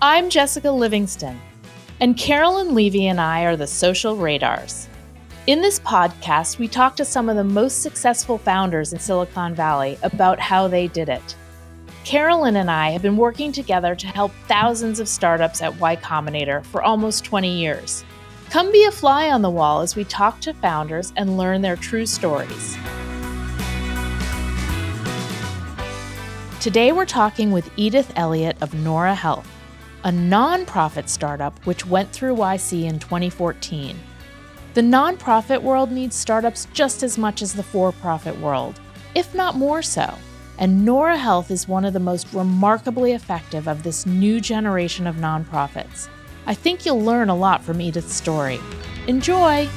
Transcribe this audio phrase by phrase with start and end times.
[0.00, 1.40] I'm Jessica Livingston,
[1.98, 4.88] and Carolyn Levy and I are the Social Radars.
[5.48, 9.98] In this podcast, we talk to some of the most successful founders in Silicon Valley
[10.04, 11.34] about how they did it.
[12.04, 16.64] Carolyn and I have been working together to help thousands of startups at Y Combinator
[16.66, 18.04] for almost 20 years.
[18.50, 21.74] Come be a fly on the wall as we talk to founders and learn their
[21.74, 22.76] true stories.
[26.60, 29.57] Today, we're talking with Edith Elliott of Noora Health
[30.04, 33.96] a nonprofit startup which went through YC in 2014.
[34.74, 38.80] The nonprofit world needs startups just as much as the for profit world,
[39.14, 40.14] if not more so.
[40.58, 45.16] And Noora Health is one of the most remarkably effective of this new generation of
[45.16, 46.08] nonprofits.
[46.46, 48.60] I think you'll learn a lot from Edith's story.
[49.06, 49.68] Enjoy!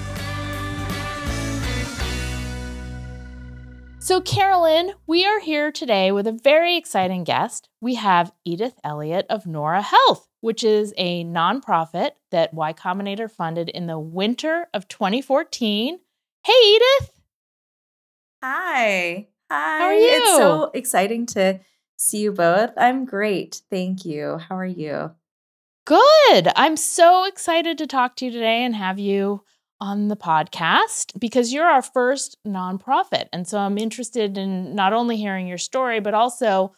[4.11, 7.69] So, Carolyn, we are here today with a very exciting guest.
[7.79, 13.69] We have Edith Elliott of Noora Health, which is a nonprofit that Y Combinator funded
[13.69, 15.97] in the winter of 2014.
[16.43, 17.21] Hey, Edith.
[18.43, 19.29] Hi.
[19.49, 19.77] Hi.
[19.79, 20.09] How are you?
[20.09, 21.61] It's so exciting to
[21.95, 22.71] see you both.
[22.75, 23.61] I'm great.
[23.69, 24.39] Thank you.
[24.39, 25.11] How are you?
[25.85, 26.49] Good.
[26.57, 29.45] I'm so excited to talk to you today and have you
[29.81, 33.27] on the podcast because you're our first nonprofit.
[33.33, 36.73] And so I'm interested in not only hearing your story, but also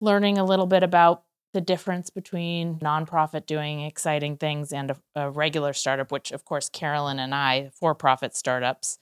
[0.00, 1.22] learning a little bit about
[1.54, 6.68] the difference between nonprofit doing exciting things and a, a regular startup, which, of course,
[6.68, 8.98] Carolyn and I, for profit startups,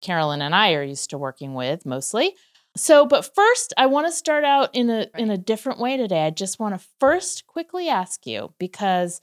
[0.00, 2.36] Carolyn and I are used to working with mostly.
[2.76, 6.24] So, but first, I want to start out in a in a different way today.
[6.26, 9.20] I just want to first quickly ask you because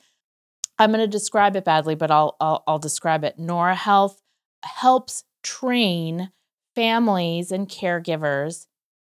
[0.79, 3.37] I'm going to describe it badly, but I'll, I'll, I'll describe it.
[3.37, 4.21] Noora Health
[4.63, 6.31] helps train
[6.75, 8.67] families and caregivers,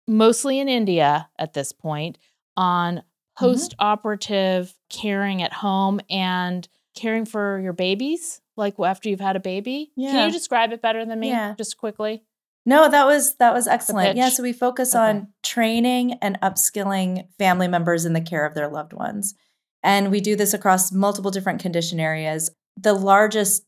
[0.07, 2.17] mostly in India at this point,
[2.55, 3.01] on
[3.37, 5.01] post operative mm-hmm.
[5.01, 9.91] caring at home and caring for your babies, like after you've had a baby.
[9.95, 10.11] Yeah.
[10.11, 11.29] Can you describe it better than me?
[11.29, 11.55] Yeah.
[11.57, 12.23] Just quickly.
[12.65, 14.17] No, that was that was excellent.
[14.17, 15.03] Yeah, so we focus okay.
[15.03, 19.35] on training and upskilling family members in the care of their loved ones.
[19.85, 22.49] And we do this across multiple different condition areas.
[22.75, 23.63] The largest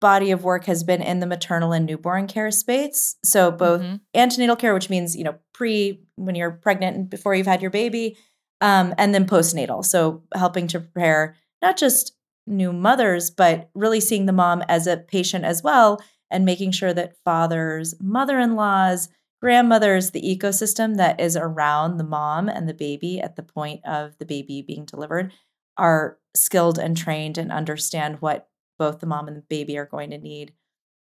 [0.00, 3.16] body of work has been in the maternal and newborn care space.
[3.22, 3.96] So both mm-hmm.
[4.14, 7.70] antenatal care, which means, you know, pre when you're pregnant and before you've had your
[7.70, 8.16] baby,
[8.62, 9.84] um, and then postnatal.
[9.84, 12.14] So helping to prepare not just
[12.46, 16.00] new mothers, but really seeing the mom as a patient as well
[16.30, 19.10] and making sure that fathers, mother-in-laws,
[19.42, 24.16] grandmothers, the ecosystem that is around the mom and the baby at the point of
[24.18, 25.30] the baby being delivered
[25.78, 30.10] are skilled and trained and understand what both the mom and the baby are going
[30.10, 30.52] to need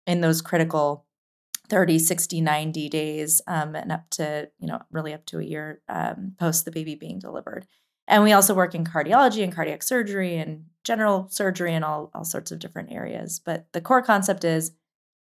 [0.05, 1.05] in those critical
[1.69, 5.81] 30 60 90 days um, and up to you know really up to a year
[5.89, 7.65] um, post the baby being delivered.
[8.07, 12.25] And we also work in cardiology and cardiac surgery and general surgery and all, all
[12.25, 13.39] sorts of different areas.
[13.39, 14.73] But the core concept is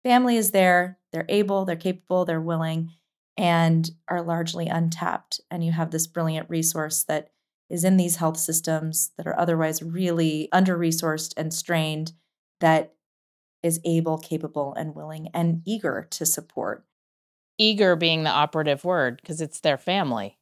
[0.02, 2.90] family is there they're able they're capable they're willing
[3.36, 5.40] and are largely untapped.
[5.50, 7.30] And you have this brilliant resource that
[7.74, 12.12] is in these health systems that are otherwise really under resourced and strained
[12.60, 12.94] that
[13.64, 16.84] is able, capable, and willing and eager to support.
[17.58, 20.38] Eager being the operative word because it's their family.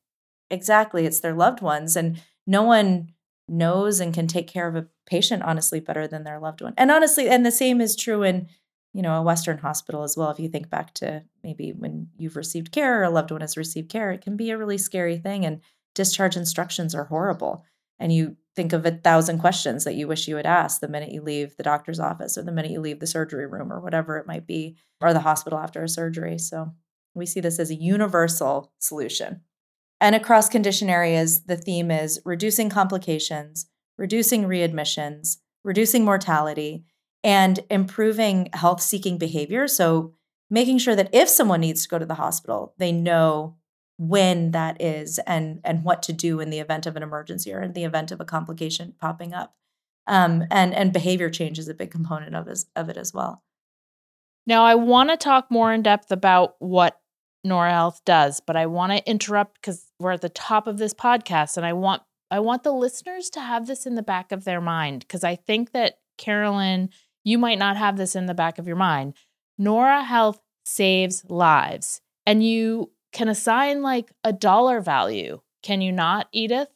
[0.50, 1.06] Exactly.
[1.06, 1.96] It's their loved ones.
[1.96, 3.12] And no one
[3.48, 6.74] knows and can take care of a patient honestly better than their loved one.
[6.76, 8.48] And honestly, and the same is true in
[8.92, 12.36] you know a western hospital as well if you think back to maybe when you've
[12.36, 15.16] received care or a loved one has received care it can be a really scary
[15.16, 15.62] thing and
[15.94, 17.64] discharge instructions are horrible.
[17.98, 21.12] And you think of a thousand questions that you wish you had asked the minute
[21.12, 24.18] you leave the doctor's office or the minute you leave the surgery room or whatever
[24.18, 26.38] it might be, or the hospital after a surgery.
[26.38, 26.72] So
[27.14, 29.42] we see this as a universal solution.
[30.00, 33.66] And across condition areas, the theme is reducing complications,
[33.96, 36.84] reducing readmissions, reducing mortality,
[37.22, 39.68] and improving health seeking behavior.
[39.68, 40.14] So
[40.50, 43.56] making sure that if someone needs to go to the hospital, they know
[44.08, 47.60] when that is and and what to do in the event of an emergency or
[47.60, 49.54] in the event of a complication popping up.
[50.06, 53.42] Um, and and behavior change is a big component of, as, of it as well.
[54.46, 56.98] Now i want to talk more in depth about what
[57.46, 60.94] noora health does but i want to interrupt because we're at the top of this
[60.94, 64.44] podcast and i want i want the listeners to have this in the back of
[64.44, 66.88] their mind because i think that carolyn
[67.24, 69.14] you might not have this in the back of your mind.
[69.60, 76.28] Noora health saves lives and you can assign like a dollar value, can you not,
[76.32, 76.68] Edith?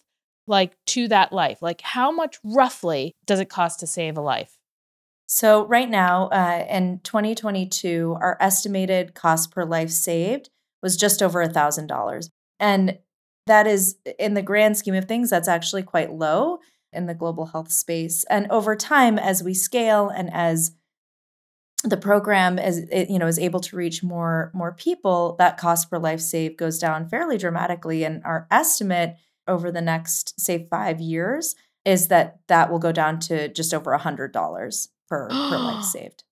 [0.47, 1.61] Like to that life?
[1.61, 4.59] Like how much roughly does it cost to save a life?
[5.29, 10.51] So, right now uh, in 2022, our estimated cost per life saved
[10.83, 12.31] was just over a $1,000.
[12.61, 12.99] And
[13.47, 16.61] that is, in the grand scheme of things, that's actually quite low.
[16.93, 18.25] in the global health space.
[18.31, 20.73] And over time, as we scale and as
[21.85, 25.99] the program is you know is able to reach more more people that cost per
[25.99, 31.55] life saved goes down fairly dramatically and our estimate over the next say 5 years
[31.85, 36.25] is that that will go down to just over a $100 per per life saved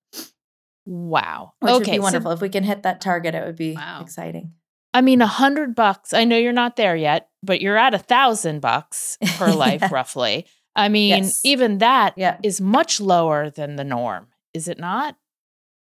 [0.86, 3.56] wow which okay, would be wonderful so, if we can hit that target it would
[3.56, 4.00] be wow.
[4.00, 4.52] exciting
[4.96, 6.14] I mean, a hundred bucks.
[6.14, 9.88] I know you're not there yet, but you're at a thousand bucks per life, yeah.
[9.90, 10.46] roughly.
[10.76, 11.40] I mean, yes.
[11.44, 12.38] even that yeah.
[12.44, 15.16] is much lower than the norm, is it not?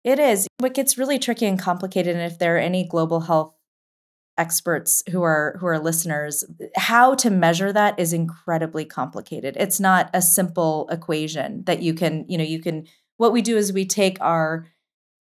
[0.04, 0.46] It is.
[0.58, 3.54] What gets really tricky and complicated, and if there are any global health
[4.36, 6.44] experts who are who are listeners,
[6.76, 9.56] how to measure that is incredibly complicated.
[9.58, 12.86] It's not a simple equation that you can, you know, you can
[13.16, 14.66] what we do is we take our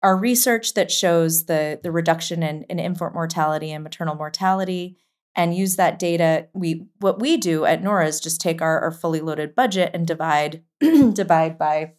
[0.04, 4.98] our research that shows the the reduction in, in infant mortality and maternal mortality
[5.36, 8.92] and use that data we what we do at noora is just take our, our
[8.92, 10.64] fully loaded budget and divide
[11.14, 11.94] divide by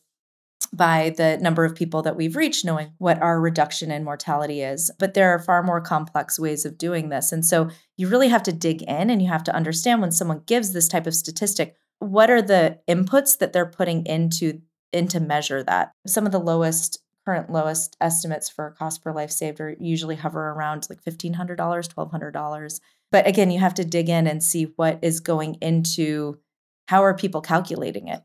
[0.73, 4.91] by the number of people that we've reached, knowing what our reduction in mortality is.
[4.99, 7.33] But there are far more complex ways of doing this.
[7.33, 10.43] And so you really have to dig in and you have to understand when someone
[10.47, 14.61] gives this type of statistic, what are the inputs that they're putting into
[14.93, 15.93] into measure that.
[16.07, 20.49] Some of the lowest current lowest estimates for cost per life saved are usually hover
[20.49, 22.81] around like $1500 $1200
[23.13, 26.39] but again you have to dig in and see what is going into
[26.87, 28.23] how are people calculating it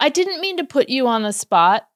[0.00, 1.88] I didn't mean to put you on the spot,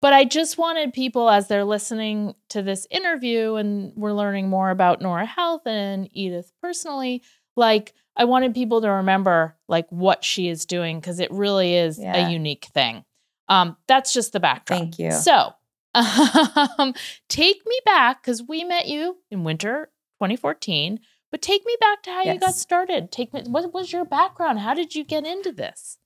[0.00, 4.70] but I just wanted people as they're listening to this interview and we're learning more
[4.70, 7.22] about Noora Health and Edith personally,
[7.56, 11.98] like I wanted people to remember like what she is doing because it really is
[11.98, 12.28] yeah.
[12.28, 13.04] a unique thing.
[13.48, 14.78] Um, that's just the backdrop.
[14.78, 15.12] Thank you.
[15.12, 15.52] So,
[15.94, 16.94] um,
[17.28, 19.90] take me back because we met you in winter
[20.20, 21.00] 2014.
[21.30, 22.34] But take me back to how yes.
[22.34, 23.10] you got started.
[23.10, 23.42] Take me.
[23.46, 24.60] What was your background?
[24.60, 25.98] How did you get into this?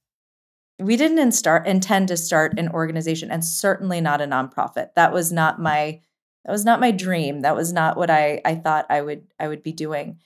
[0.81, 4.95] We didn't intend to start an organization and certainly not a nonprofit.
[4.95, 6.01] That was not my
[6.45, 7.41] that was not my dream.
[7.41, 10.19] That was not what i i thought i would i would be doing.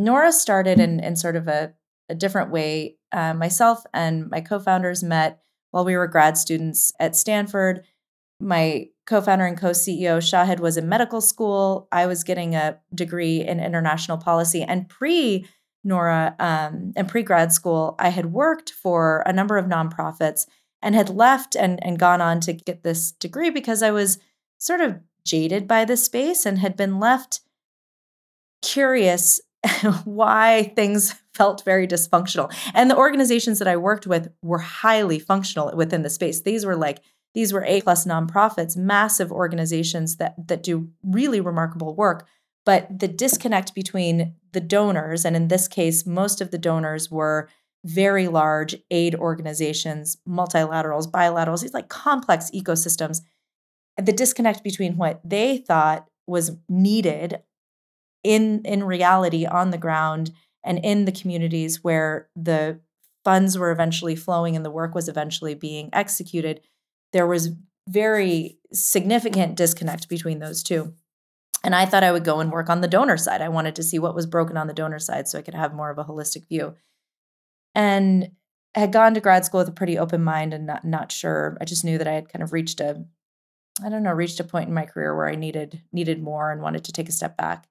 [0.00, 1.74] Noora started in in sort of a,
[2.08, 2.96] a different way.
[3.10, 5.40] Uh, myself and my co-founders met
[5.70, 7.84] while we were grad students at stanford.
[8.40, 11.88] My co-founder and co-ceo shahid was in medical school.
[11.90, 14.62] I was getting a degree in international policy.
[14.62, 15.46] And pre
[15.86, 20.46] Noora, um, in pre grad school, I had worked for a number of nonprofits
[20.82, 24.18] and had left and, and gone on to get this degree because I was
[24.58, 27.40] sort of jaded by this space and had been left
[28.62, 29.40] curious
[30.04, 32.52] why things felt very dysfunctional.
[32.74, 36.40] And the organizations that I worked with were highly functional within the space.
[36.40, 37.00] These were like
[37.34, 42.26] these were A plus nonprofits, massive organizations that that do really remarkable work.
[42.68, 47.48] But the disconnect between the donors, and in this case, most of the donors were
[47.82, 53.22] very large aid organizations, multilaterals, bilaterals, these like complex ecosystems.
[53.96, 57.40] The disconnect between what they thought was needed
[58.22, 60.32] in, in reality on the ground
[60.62, 62.80] and in the communities where the
[63.24, 66.60] funds were eventually flowing and the work was eventually being executed,
[67.14, 67.48] there was
[67.88, 70.92] very significant disconnect between those two.
[71.64, 73.42] And I thought I would go and work on the donor side.
[73.42, 75.74] I wanted to see what was broken on the donor side so I could have
[75.74, 76.74] more of a holistic view.
[77.74, 78.30] And
[78.76, 81.56] I had gone to grad school with a pretty open mind and not not sure.
[81.60, 83.04] I just knew that I had kind of reached a
[83.82, 86.62] I don't know, reached a point in my career where I needed needed more and
[86.62, 87.66] wanted to take a step back.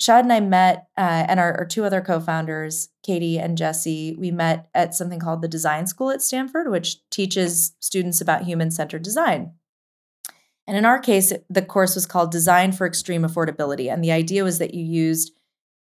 [0.00, 4.32] Shad and I met, uh, and our, our, two other co-founders, Katie and Jesse, we
[4.32, 9.52] met at something called the Design School at Stanford, which teaches students about human-centered design.
[10.66, 13.92] And in our case, the course was called Design for Extreme Affordability.
[13.92, 15.32] And the idea was that you used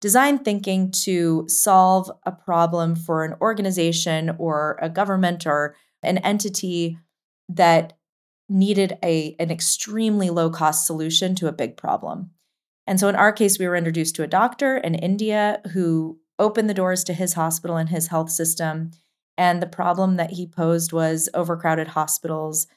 [0.01, 6.99] design thinking to solve a problem for an organization or a government or an entity
[7.49, 7.93] that
[8.49, 12.31] needed a, an extremely low cost solution to a big problem.
[12.85, 16.69] And so in our case, we were introduced to a doctor in India who opened
[16.69, 18.91] the doors to his hospital and his health system.
[19.37, 22.67] And the problem that he posed was overcrowded hospitals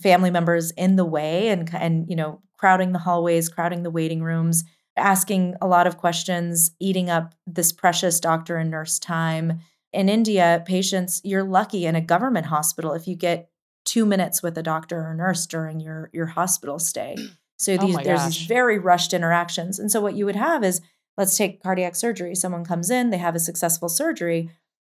[0.00, 4.22] family members in the way and and you know crowding the hallways crowding the waiting
[4.22, 4.64] rooms
[4.96, 9.60] asking a lot of questions eating up this precious doctor and nurse time.
[9.92, 13.50] In india patients you're lucky in a government hospital if you get
[13.84, 17.16] two minutes with a doctor or nurse during your your hospital stay.
[17.60, 19.80] So oh these, oh there's these very rushed interactions.
[19.80, 20.80] And so what you would have is
[21.16, 22.36] let's take cardiac surgery.
[22.36, 24.48] Someone comes in they have a successful surgery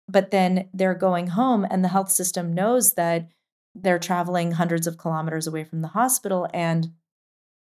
[0.07, 3.27] but then they're going home and the health system knows that
[3.81, 6.91] they're traveling hundreds of kilometers away from the hospital and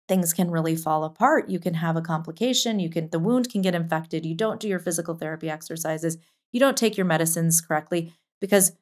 [0.07, 3.61] things can really fall apart you can have a complication you can the wound can
[3.61, 6.17] get infected you don't do your physical therapy exercises
[6.51, 8.73] you don't take your medicines correctly because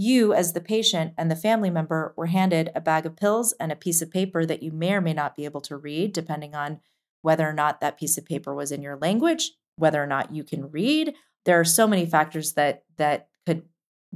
[0.00, 3.72] you, as the patient and the family member, were handed a bag of pills and
[3.72, 6.54] a piece of paper that you may or may not be able to read, depending
[6.54, 6.78] on
[7.22, 10.44] whether or not that piece of paper was in your language, whether or not you
[10.44, 11.14] can read.
[11.44, 13.27] There are so many factors that that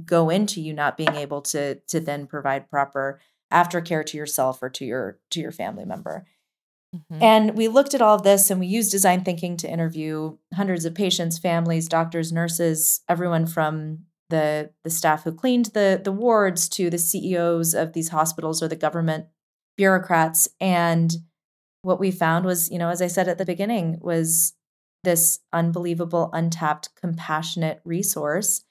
[0.05, 3.19] go into you not being able to to then provide proper
[3.51, 6.25] aftercare to yourself or to your to your family member.
[6.95, 7.23] Mm-hmm.
[7.23, 10.85] And we looked at all of this and we used design thinking to interview hundreds
[10.85, 16.69] of patients, families, doctors, nurses, everyone from the, the staff who cleaned the, the wards
[16.69, 19.25] to the CEOs of these hospitals or the government
[19.75, 20.47] bureaucrats.
[20.59, 21.13] And
[21.81, 24.53] what we found was, you know, as I said at the beginning, was
[25.03, 28.63] this unbelievable, untapped, compassionate resource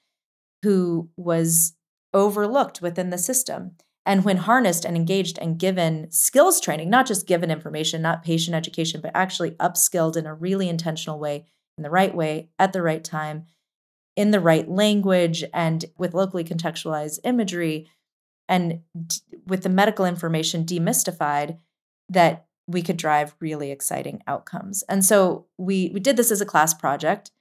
[0.63, 1.73] who was
[2.13, 3.71] overlooked within the system.
[4.05, 8.55] And when harnessed and engaged and given skills training, not just given information, not patient
[8.55, 11.45] education, but actually upskilled in a really intentional way,
[11.77, 13.45] in the right way, at the right time,
[14.15, 17.89] in the right language, and with locally contextualized imagery,
[18.49, 19.17] and d-
[19.47, 21.57] with the medical information demystified,
[22.09, 24.83] that we could drive really exciting outcomes.
[24.87, 27.31] And so we we did this as a class project.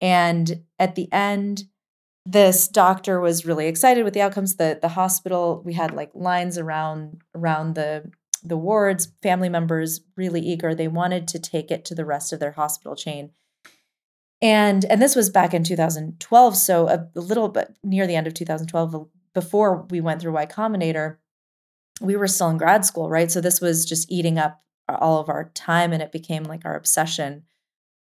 [0.00, 1.64] And at the end,
[2.26, 4.56] this doctor was really excited with the outcomes.
[4.56, 8.10] The the hospital, we had like lines around around the
[8.42, 10.74] the wards, family members really eager.
[10.74, 13.30] They wanted to take it to the rest of their hospital chain.
[14.42, 18.26] And and this was back in 2012, so a, a little bit near the end
[18.26, 19.00] of 2012 uh,
[19.32, 21.18] before we went through Y Combinator,
[22.00, 23.30] we were still in grad school, right?
[23.30, 26.76] So this was just eating up all of our time and it became like our
[26.76, 27.44] obsession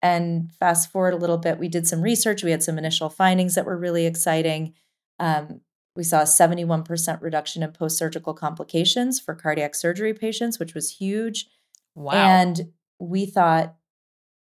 [0.04, 2.44] and fast forward a little bit, we did some research.
[2.44, 4.74] We had some initial findings that were really exciting.
[5.18, 5.62] Um,
[5.96, 10.98] we saw a 71% reduction in post surgical complications for cardiac surgery patients, which was
[10.98, 11.46] huge.
[11.94, 12.12] Wow.
[12.12, 13.76] And we thought,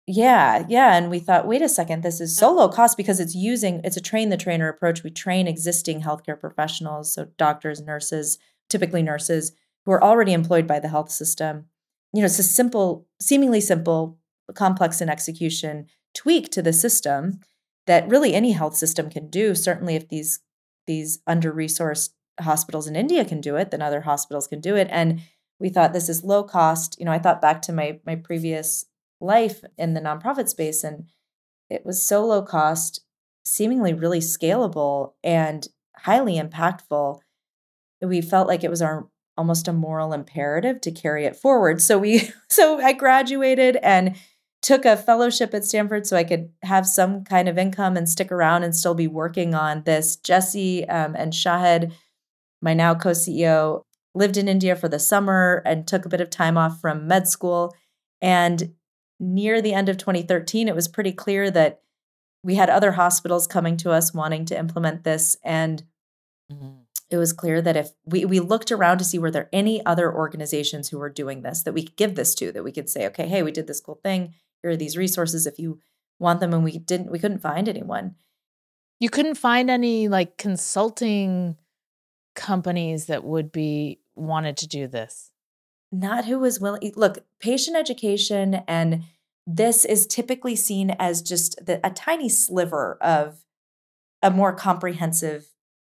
[0.08, 0.96] yeah, yeah.
[0.96, 3.96] And we thought, wait a second, this is so low cost because it's using, it's
[3.96, 5.04] a train the trainer approach.
[5.04, 8.36] We train existing healthcare professionals, so doctors, nurses,
[8.68, 9.52] typically nurses,
[9.84, 11.66] who are already employed by the health system.
[12.12, 14.18] You know, it's a simple, seemingly simple
[14.54, 17.40] complex in execution tweak to the system
[17.86, 19.54] that really any health system can do.
[19.54, 20.40] Certainly, if these
[20.86, 24.88] these under resourced hospitals in India can do it, then other hospitals can do it.
[24.90, 25.20] And
[25.58, 26.96] we thought this is low cost.
[26.98, 28.86] You know, I thought back to my my previous
[29.20, 31.06] life in the nonprofit space, and
[31.70, 33.00] it was so low cost,
[33.44, 37.20] seemingly really scalable and highly impactful.
[38.00, 41.80] We felt like it was our almost a moral imperative to carry it forward.
[41.80, 44.16] So we so I graduated and
[44.62, 48.30] took a fellowship at Stanford so I could have some kind of income and stick
[48.30, 50.16] around and still be working on this.
[50.16, 51.92] Jesse um, and Shahid,
[52.62, 53.82] my now co CEO,
[54.14, 57.26] lived in India for the summer and took a bit of time off from med
[57.26, 57.74] school.
[58.20, 58.74] And
[59.18, 61.80] near the end of 2013, it was pretty clear that
[62.44, 65.36] we had other hospitals coming to us wanting to implement this.
[65.42, 65.82] And
[66.52, 66.82] mm-hmm.
[67.10, 70.12] it was clear that if we, we looked around to see were there any other
[70.12, 73.06] organizations who were doing this that we could give this to, that we could say,
[73.06, 75.80] okay, hey, we did this cool thing here are these resources if you
[76.18, 78.14] want them and we didn't we couldn't find anyone.
[79.00, 81.56] You couldn't find any like consulting
[82.34, 85.32] companies that would be wanted to do this?
[85.90, 89.04] Not who was willing look patient education and
[89.46, 93.44] this is typically seen as just the, a tiny sliver of
[94.22, 95.48] a more comprehensive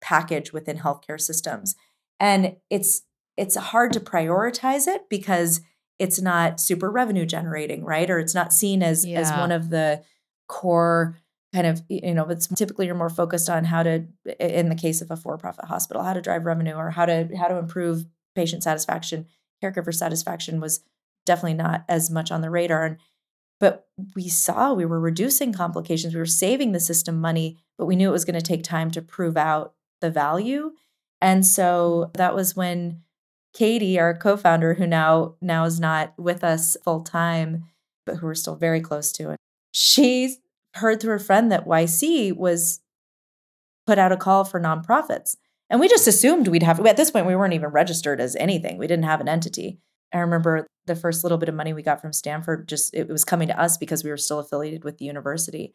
[0.01, 1.75] package within healthcare systems.
[2.21, 3.03] And it's
[3.37, 5.61] it's hard to prioritize it because
[6.03, 8.11] it's not super revenue generating, right?
[8.11, 9.21] Or it's not seen as yeah.
[9.21, 10.03] as one of the
[10.49, 11.17] core
[11.55, 14.05] kind of you know it's typically you're more focused on how to
[14.41, 17.47] in the case of a for-profit hospital how to drive revenue or how to how
[17.47, 19.27] to improve patient satisfaction
[19.63, 20.83] caregiver satisfaction was
[21.27, 22.97] definitely not as much on the radar and
[23.61, 27.97] but we saw we were reducing complications we were saving the system money but we
[27.97, 30.73] knew it was going to take time to prove out the value
[31.21, 33.03] and so that was when
[33.55, 37.65] Katie, our co-founder, who now now is not with us full time,
[38.07, 39.37] but who we're still very close to,
[39.73, 40.37] she
[40.75, 42.81] heard through a friend that YC was
[43.87, 45.37] put out a call for nonprofits.
[45.69, 48.79] And we just assumed we'd have, at this point, we weren't even registered as anything.
[48.79, 49.79] We didn't have an entity.
[50.13, 53.25] I remember the first little bit of money we got from Stanford, just it was
[53.25, 55.75] coming to us because we were still affiliated with the university.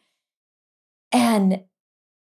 [1.11, 1.63] And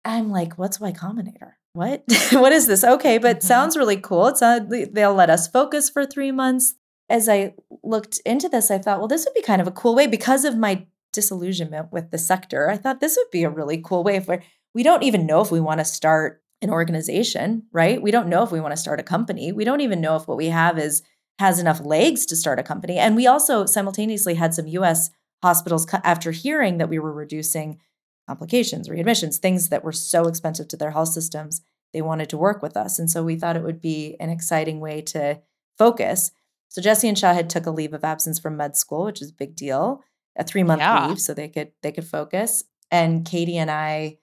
[0.05, 1.53] I'm like, what's Y Combinator?
[1.73, 2.03] What?
[2.31, 2.83] What is this?
[2.83, 3.47] Okay but mm-hmm.
[3.47, 4.27] sounds really cool.
[4.27, 6.75] It's not, they'll let us focus for three months.
[7.09, 9.95] As i looked into this i thought well this would be kind of a cool
[9.95, 12.69] way because of my disillusionment with the sector.
[12.69, 14.43] I thought this would be a really cool way if we're
[14.75, 18.01] we don't even know if we want to start an organization right?
[18.01, 19.51] We don't know if we want to start a company.
[19.51, 21.01] We don't even know if what we have is
[21.39, 22.97] has enough legs to start a company.
[22.97, 25.09] And we also simultaneously had some us
[25.41, 27.79] hospitals after hearing that we were reducing
[28.29, 31.61] complications, readmissions, things that were so expensive to their health systems,
[31.93, 32.99] they wanted to work with us.
[32.99, 35.41] And so we thought it would be an exciting way to
[35.79, 36.29] focus.
[36.67, 39.33] So Jesse and Shahid took a leave of absence from med school, which is a
[39.33, 40.03] big deal,
[40.37, 41.07] a three month yeah.
[41.07, 42.65] leave, so they could they could focus.
[42.91, 44.19] And Katie and I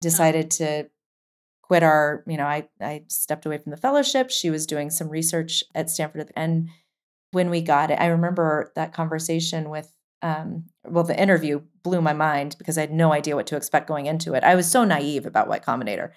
[0.00, 0.88] decided to
[1.62, 4.30] quit our, you know, I I stepped away from the fellowship.
[4.30, 6.70] She was doing some research at Stanford, and
[7.30, 12.12] when we got it, I remember that conversation with um, well, the interview blew my
[12.12, 14.44] mind because I had no idea what to expect going into it.
[14.44, 16.10] I was so naive about Y Combinator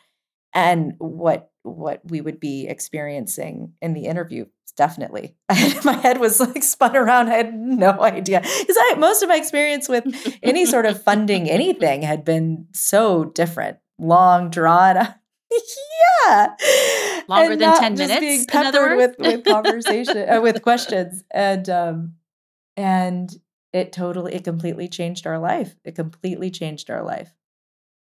[0.53, 4.45] and what what we would be experiencing in the interview.
[4.77, 5.35] Definitely,
[5.85, 7.29] my head was like spun around.
[7.29, 10.05] I had no idea because I most of my experience with
[10.43, 14.95] any sort of funding anything had been so different, long drawn.
[16.27, 16.55] yeah,
[17.29, 18.19] longer and than ten minutes.
[18.19, 22.13] Being peppered with with conversation uh, with questions and um
[22.75, 23.29] and
[23.75, 25.75] it totally it completely changed our life.
[25.83, 27.33] It completely changed our life.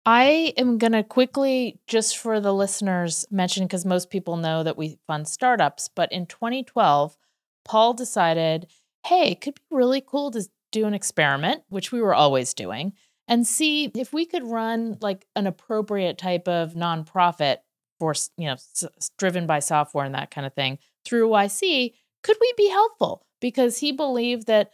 [0.06, 4.78] I am going to quickly, just for the listeners, mention because most people know that
[4.78, 7.18] we fund startups, but in 2012,
[7.64, 8.68] Paul decided,
[9.08, 12.94] hey, it could be really cool to do an experiment, which we were always doing,
[13.28, 17.58] and see if we could run like an appropriate type of nonprofit
[18.00, 18.86] for, you know, s-
[19.18, 21.96] driven by software and that kind of thing through YC.
[22.22, 23.26] Could we be helpful?
[23.42, 24.72] Because he believed that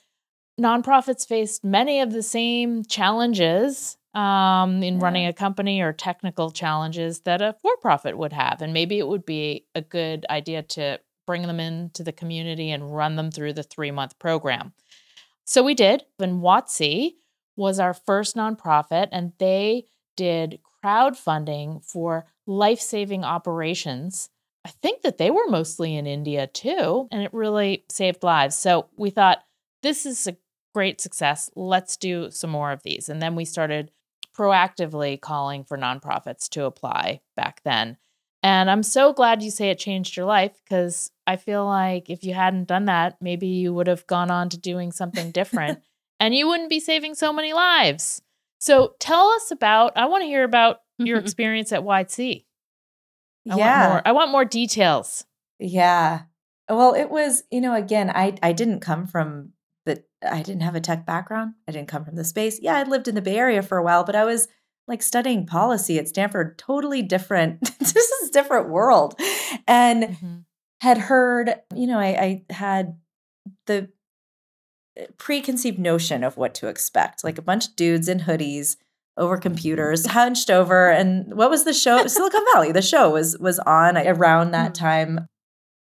[0.62, 5.03] nonprofits faced many of the same challenges um, in yeah.
[5.03, 8.62] running a company or technical challenges that a for profit would have.
[8.62, 12.96] And maybe it would be a good idea to bring them into the community and
[12.96, 14.74] run them through the three month program.
[15.46, 16.03] So we did.
[16.20, 17.15] And Watsi
[17.56, 24.30] was our first nonprofit, and they did crowdfunding for life saving operations.
[24.65, 28.56] I think that they were mostly in India too, and it really saved lives.
[28.56, 29.44] So we thought,
[29.84, 30.38] this is a
[30.73, 31.49] great success.
[31.55, 33.09] Let's do some more of these.
[33.09, 33.91] And then we started
[34.37, 37.97] proactively calling for nonprofits to apply back then.
[38.43, 42.23] And I'm so glad you say it changed your life because I feel like if
[42.23, 45.81] you hadn't done that, maybe you would have gone on to doing something different
[46.19, 48.21] and you wouldn't be saving so many lives.
[48.60, 51.25] So tell us about, I want to hear about your mm-hmm.
[51.25, 52.45] experience at YC.
[53.49, 53.79] I yeah.
[53.81, 55.25] Want more, I want more details.
[55.60, 56.21] Yeah.
[56.69, 59.53] Well, it was, you know, again, I I didn't come from
[60.29, 61.53] I didn't have a tech background.
[61.67, 62.60] I didn't come from the space.
[62.62, 64.47] Yeah, I'd lived in the Bay Area for a while, but I was
[64.88, 67.62] like studying policy at Stanford, totally different.
[67.79, 69.19] this is a different world.
[69.67, 70.38] And mm-hmm.
[70.81, 72.97] had heard, you know, I, I had
[73.67, 73.89] the
[74.97, 78.75] eh, preconceived notion of what to expect, like a bunch of dudes in hoodies
[79.17, 80.89] over computers, hunched over.
[80.89, 82.05] And what was the show?
[82.07, 82.71] Silicon Valley.
[82.71, 84.86] The show was was on around that mm-hmm.
[84.86, 85.27] time.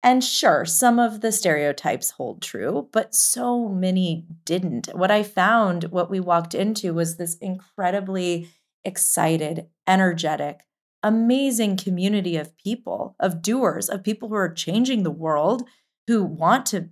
[0.03, 4.89] And sure, some of the stereotypes hold true, but so many didn't.
[4.95, 8.49] What I found, what we walked into, was this incredibly
[8.83, 10.61] excited, energetic,
[11.03, 15.69] amazing community of people, of doers, of people who are changing the world,
[16.07, 16.89] who want to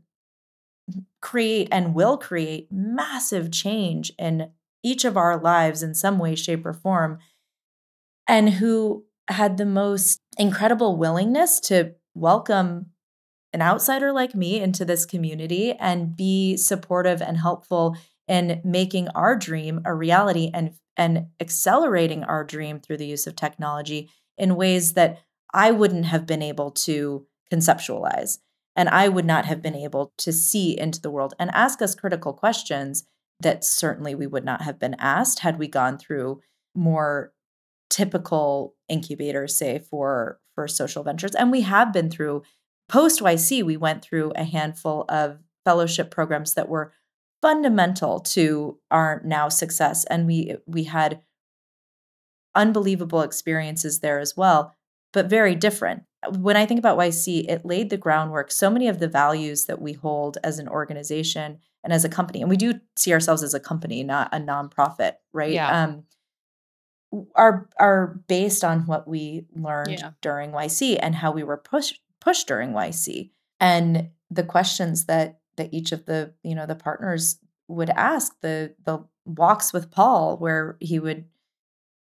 [1.22, 4.50] create and will create massive change in
[4.82, 7.18] each of our lives in some way, shape, or form,
[8.26, 12.86] and who had the most incredible willingness to welcome
[13.52, 19.36] an outsider like me into this community and be supportive and helpful in making our
[19.36, 24.94] dream a reality and and accelerating our dream through the use of technology in ways
[24.94, 25.20] that
[25.54, 28.38] I wouldn't have been able to conceptualize
[28.76, 31.94] and I would not have been able to see into the world and ask us
[31.94, 33.04] critical questions
[33.40, 36.40] that certainly we would not have been asked had we gone through
[36.74, 37.32] more
[37.90, 41.34] typical incubators say for for social ventures.
[41.34, 42.42] And we have been through
[42.88, 46.92] post YC, we went through a handful of fellowship programs that were
[47.40, 50.04] fundamental to our now success.
[50.06, 51.20] And we we had
[52.54, 54.74] unbelievable experiences there as well,
[55.12, 56.02] but very different.
[56.36, 58.50] When I think about YC, it laid the groundwork.
[58.50, 62.40] So many of the values that we hold as an organization and as a company,
[62.40, 65.52] and we do see ourselves as a company, not a nonprofit, right?
[65.52, 65.84] Yeah.
[65.84, 66.04] Um,
[67.36, 70.10] are are based on what we learned yeah.
[70.20, 75.72] during YC and how we were pushed push during YC and the questions that that
[75.72, 77.38] each of the you know the partners
[77.68, 81.24] would ask the the walks with Paul where he would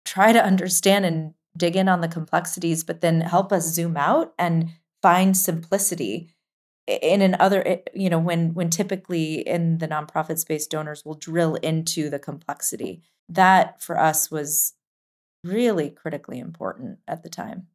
[0.04, 4.32] try to understand and dig in on the complexities but then help us zoom out
[4.38, 4.70] and
[5.02, 6.30] find simplicity
[6.86, 11.56] in an other you know when when typically in the nonprofit space donors will drill
[11.56, 13.02] into the complexity.
[13.28, 14.74] That for us was
[15.42, 17.66] really critically important at the time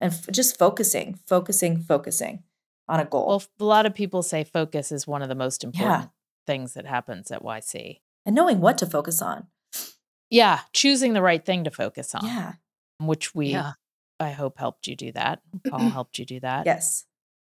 [0.00, 2.42] and f- just focusing, focusing, focusing
[2.88, 3.28] on a goal.
[3.28, 6.08] Well, a lot of people say focus is one of the most important yeah.
[6.46, 8.00] things that happens at YC.
[8.24, 9.46] And knowing what to focus on.
[10.30, 12.26] Yeah, choosing the right thing to focus on.
[12.26, 12.52] Yeah.
[13.00, 13.72] Which we yeah.
[14.20, 15.40] I hope helped you do that.
[15.68, 16.66] Paul helped you do that.
[16.66, 17.04] Yes.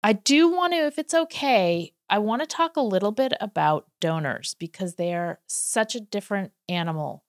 [0.03, 3.87] I do want to, if it's okay, I want to talk a little bit about
[4.01, 7.25] donors because they are such a different animal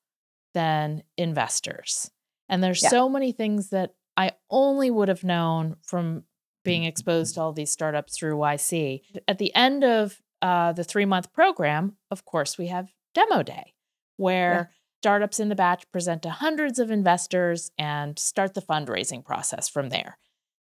[0.53, 2.11] than investors.
[2.49, 2.89] And there's yeah.
[2.89, 6.23] so many things that I only would have known from
[6.63, 9.01] being exposed to all these startups through YC.
[9.27, 13.73] At the end of uh, the three month program, of course, we have demo day
[14.17, 14.65] where yeah.
[15.01, 19.89] startups in the batch present to hundreds of investors and start the fundraising process from
[19.89, 20.17] there.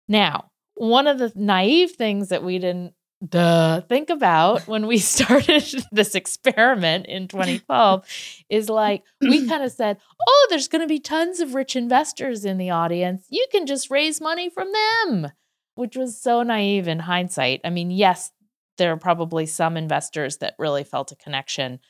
[0.07, 2.95] Now, one of the naive things that we didn't
[3.26, 8.07] duh, think about when we started this experiment in 2012
[8.48, 12.44] is like we kind of said, oh, there's going to be tons of rich investors
[12.44, 13.26] in the audience.
[13.31, 15.33] You can just raise money from them,
[15.74, 17.61] which was so naive in hindsight.
[17.64, 18.33] I mean, yes,
[18.76, 21.81] there are probably some investors that really felt a connection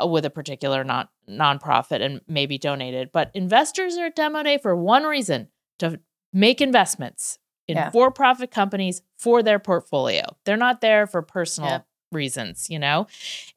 [0.00, 4.58] uh, with a particular non nonprofit and maybe donated, but investors are at Demo Day
[4.58, 6.00] for one reason to
[6.32, 7.38] make investments
[7.68, 7.90] in yeah.
[7.90, 10.24] for profit companies for their portfolio.
[10.44, 11.86] They're not there for personal yep.
[12.12, 13.06] reasons, you know?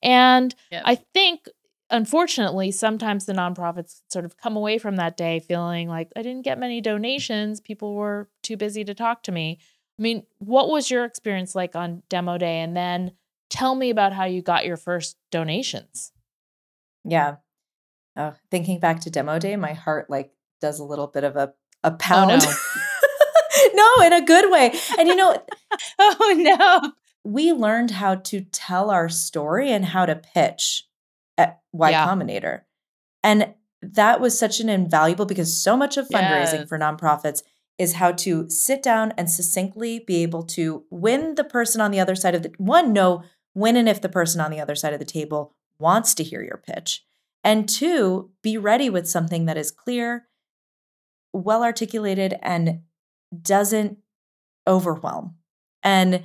[0.01, 0.83] And yep.
[0.85, 1.47] I think,
[1.89, 6.43] unfortunately, sometimes the nonprofits sort of come away from that day feeling like I didn't
[6.43, 7.59] get many donations.
[7.59, 9.59] People were too busy to talk to me.
[9.99, 12.59] I mean, what was your experience like on demo day?
[12.59, 13.13] And then
[13.49, 16.11] tell me about how you got your first donations.
[17.03, 17.37] Yeah.
[18.15, 21.53] Oh, thinking back to demo day, my heart like does a little bit of a,
[21.83, 22.43] a oh, pound.
[22.45, 22.81] Oh,
[23.73, 24.05] no.
[24.05, 24.73] in a good way.
[24.97, 25.43] And you know,
[25.99, 26.91] oh no.
[27.23, 30.85] We learned how to tell our story and how to pitch
[31.37, 32.07] at Y yeah.
[32.07, 32.61] Combinator.
[33.23, 36.69] And that was such an invaluable because so much of fundraising yes.
[36.69, 37.41] for nonprofits
[37.77, 41.99] is how to sit down and succinctly be able to win the person on the
[41.99, 44.93] other side of the one know when and if the person on the other side
[44.93, 47.05] of the table wants to hear your pitch
[47.43, 50.27] and two be ready with something that is clear
[51.33, 52.81] well articulated and
[53.41, 53.97] doesn't
[54.67, 55.35] overwhelm.
[55.83, 56.23] And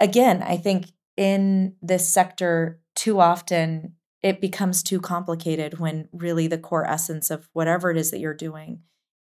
[0.00, 6.58] again, I think in this sector, too often it becomes too complicated when really the
[6.58, 8.80] core essence of whatever it is that you're doing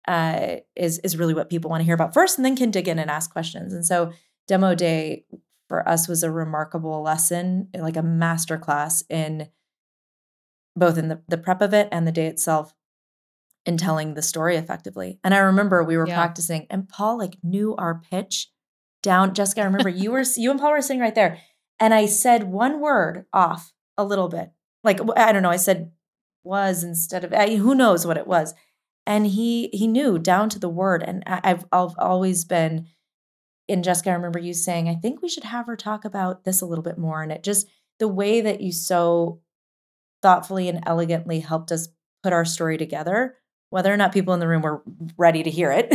[0.07, 2.87] uh, is is really what people want to hear about first, and then can dig
[2.87, 3.73] in and ask questions.
[3.73, 4.11] And so,
[4.47, 5.25] demo day
[5.69, 9.49] for us was a remarkable lesson, like a master class in
[10.75, 12.73] both in the, the prep of it and the day itself
[13.65, 15.19] in telling the story effectively.
[15.23, 16.15] And I remember we were yeah.
[16.15, 18.49] practicing and Paul like knew our pitch
[19.01, 19.33] down.
[19.33, 21.39] Jessica, I remember you were you and Paul were sitting right there.
[21.79, 24.51] And I said one word off a little bit.
[24.83, 25.91] Like I don't know, I said
[26.43, 28.53] was instead of I, who knows what it was.
[29.05, 31.03] And he he knew down to the word.
[31.03, 32.87] And I, I've I've always been
[33.67, 36.61] in Jessica, I remember you saying, I think we should have her talk about this
[36.61, 37.23] a little bit more.
[37.23, 37.67] And it just
[37.99, 39.41] the way that you so
[40.21, 41.87] thoughtfully and elegantly helped us
[42.23, 43.35] put our story together
[43.73, 44.83] whether or not people in the room were
[45.17, 45.91] ready to hear it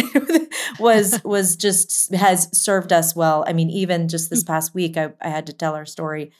[0.80, 4.48] was was just has served us well i mean even just this mm.
[4.48, 6.32] past week I, I had to tell our story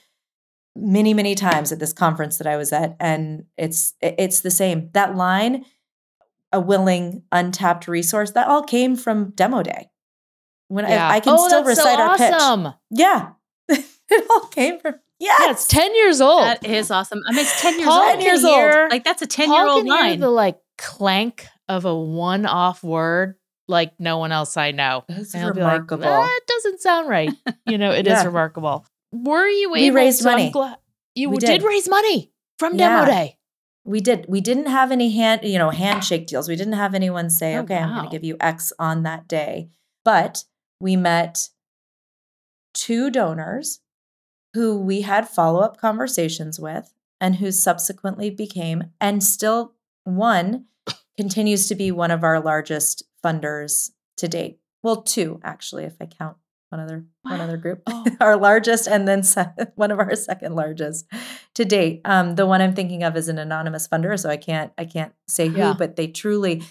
[0.75, 4.91] many many times at this conference that i was at and it's it's the same
[4.95, 5.65] that line
[6.53, 9.91] a willing untapped resource that all came from demo day
[10.67, 11.09] when yeah.
[11.09, 13.31] I, I, can oh, still recite so our pitch yeah
[13.69, 15.41] it all came from Yes.
[15.41, 16.45] Yeah, it's 10 years old.
[16.45, 17.21] That is awesome.
[17.27, 18.21] I mean, it's 10 years Paul old.
[18.21, 18.91] 10 years old.
[18.93, 20.21] Like, that's a 10 year old line.
[20.21, 23.35] the like clank of a one off word
[23.69, 25.05] like no one else I know.
[25.09, 26.05] That's remarkable.
[26.05, 27.31] Like, that doesn't sound right.
[27.67, 28.21] You know, it yeah.
[28.21, 28.87] is remarkable.
[29.13, 30.51] Were you we able raised money.
[30.51, 30.79] Gla-
[31.15, 31.47] you did.
[31.47, 31.63] did.
[31.63, 33.01] raise money from yeah.
[33.01, 33.39] demo day.
[33.85, 34.27] We did.
[34.29, 36.49] We didn't have any hand, you know, handshake deals.
[36.49, 37.85] We didn't have anyone say, oh, "Okay, wow.
[37.85, 39.71] I'm going to give you X on that day."
[40.05, 40.45] But
[40.81, 41.49] we met
[42.75, 43.81] two donors
[44.55, 49.75] who we had follow-up conversations with and who subsequently became and still
[50.17, 50.67] one
[51.17, 54.61] continues to be one of our largest funders to date.
[54.83, 56.37] Well, two actually, if I count
[56.71, 58.05] one other one other group, oh.
[58.21, 59.23] our largest, and then
[59.75, 61.07] one of our second largest
[61.55, 62.03] to date.
[62.05, 65.13] Um, the one I'm thinking of is an anonymous funder, so I can't I can't
[65.27, 65.75] say who, yeah.
[65.77, 66.63] but they truly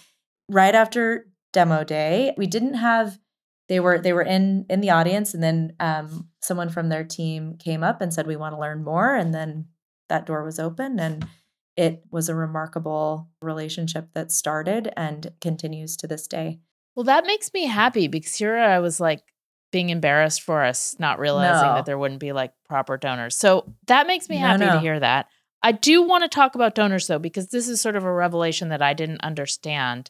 [0.50, 3.20] right after demo day, we didn't have
[3.68, 7.58] they were they were in in the audience, and then um, someone from their team
[7.58, 9.66] came up and said we want to learn more, and then
[10.10, 11.28] that door was open and
[11.78, 16.60] it was a remarkable relationship that started and continues to this day.
[16.96, 19.22] Well, that makes me happy because here I was like
[19.72, 21.76] being embarrassed for us not realizing no.
[21.76, 23.36] that there wouldn't be like proper donors.
[23.36, 24.74] So that makes me happy no, no.
[24.74, 25.28] to hear that.
[25.62, 28.70] I do want to talk about donors though, because this is sort of a revelation
[28.70, 30.10] that I didn't understand.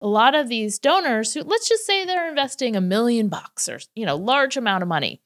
[0.00, 3.78] A lot of these donors who, let's just say they're investing a million bucks or,
[3.94, 5.22] you know, large amount of money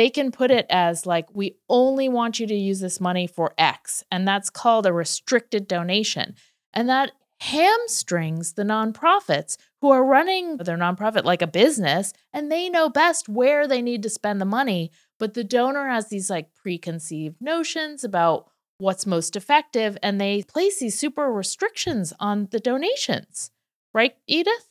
[0.00, 3.52] they can put it as like, we only want you to use this money for
[3.58, 4.02] X.
[4.10, 6.36] And that's called a restricted donation.
[6.72, 12.70] And that hamstrings the nonprofits who are running their nonprofit like a business and they
[12.70, 14.90] know best where they need to spend the money.
[15.18, 20.78] But the donor has these like preconceived notions about what's most effective and they place
[20.78, 23.50] these super restrictions on the donations.
[23.92, 24.70] Right, Edith?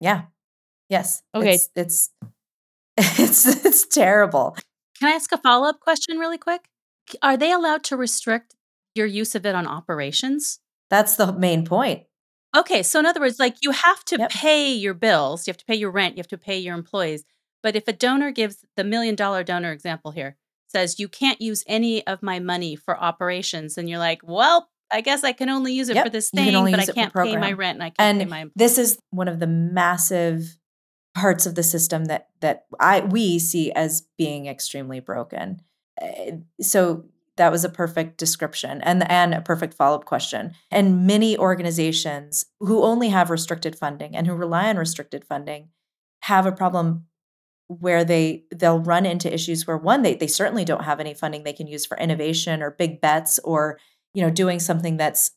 [0.00, 0.22] Yeah.
[0.88, 1.22] Yes.
[1.36, 1.54] Okay.
[1.54, 2.10] It's it's
[3.18, 4.56] it's, it's terrible.
[4.98, 6.68] Can I ask a follow-up question really quick?
[7.22, 8.54] Are they allowed to restrict
[8.94, 10.60] your use of it on operations?
[10.90, 12.04] That's the main point.
[12.56, 14.30] Okay, so in other words, like you have to yep.
[14.30, 17.24] pay your bills, you have to pay your rent, you have to pay your employees.
[17.62, 20.36] But if a donor gives the million dollar donor example here,
[20.68, 25.00] says you can't use any of my money for operations, and you're like, well, I
[25.00, 26.06] guess I can only use it yep.
[26.06, 28.38] for this thing, but I can't pay my rent and I can't and pay my.
[28.42, 28.52] Employees.
[28.56, 30.56] This is one of the massive
[31.16, 35.62] parts of the system that that I we see as being extremely broken.
[35.98, 37.06] Eh, so
[37.38, 40.52] that was a perfect description and and a perfect follow-up question.
[40.70, 45.70] And many organizations who only have restricted funding and who rely on restricted funding
[46.20, 47.06] have a problem
[47.68, 51.44] where they they'll run into issues where one they they certainly don't have any funding
[51.44, 53.78] they can use for innovation or big bets or
[54.12, 55.30] you know doing something that's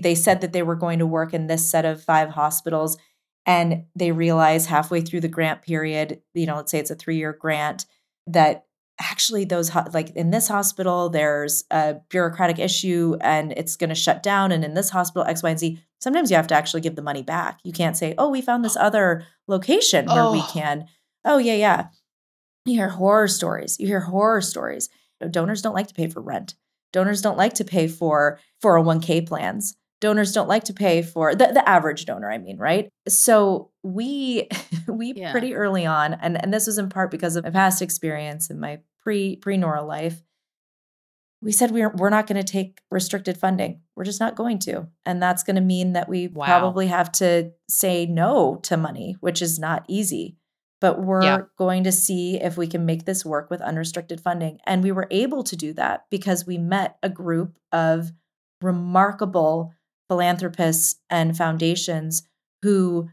[0.00, 2.96] they said that they were going to work in this set of five hospitals
[3.50, 7.16] and they realize halfway through the grant period you know let's say it's a 3
[7.16, 7.86] year grant
[8.26, 8.64] that
[9.00, 14.22] actually those like in this hospital there's a bureaucratic issue and it's going to shut
[14.22, 16.96] down and in this hospital x y and z sometimes you have to actually give
[16.96, 17.60] the money back.
[17.64, 20.32] You can't say oh we found this other location where oh.
[20.32, 20.86] we can.
[21.24, 21.86] Oh yeah yeah.
[22.66, 24.88] You hear horror stories you hear horror stories.
[25.30, 26.54] Donors don't like to pay for rent.
[26.92, 31.48] Donors don't like to pay for 401k plans donors don't like to pay for the,
[31.48, 34.48] the average donor i mean right so we
[34.88, 35.30] we yeah.
[35.30, 38.60] pretty early on and and this was in part because of my past experience and
[38.60, 40.22] my pre pre Noora life,
[41.42, 43.80] we said we're we're not going to take restricted funding.
[43.96, 44.88] We're just not going to.
[45.04, 46.46] And that's going to mean that we wow.
[46.46, 50.36] probably have to say no to money, which is not easy.
[50.80, 51.40] But we're yeah.
[51.58, 54.60] going to see if we can make this work with unrestricted funding.
[54.64, 58.12] And we were able to do that because we met a group of
[58.62, 59.74] remarkable
[60.10, 62.24] philanthropists and foundations
[62.62, 63.08] who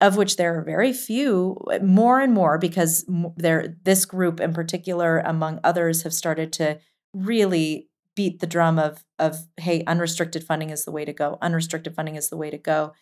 [0.00, 5.20] of which there are very few, more and more, because there this group in particular,
[5.20, 6.78] among others, have started to
[7.14, 11.38] really beat the drum of of hey, unrestricted funding is the way to go.
[11.40, 12.92] Unrestricted funding is the way to go.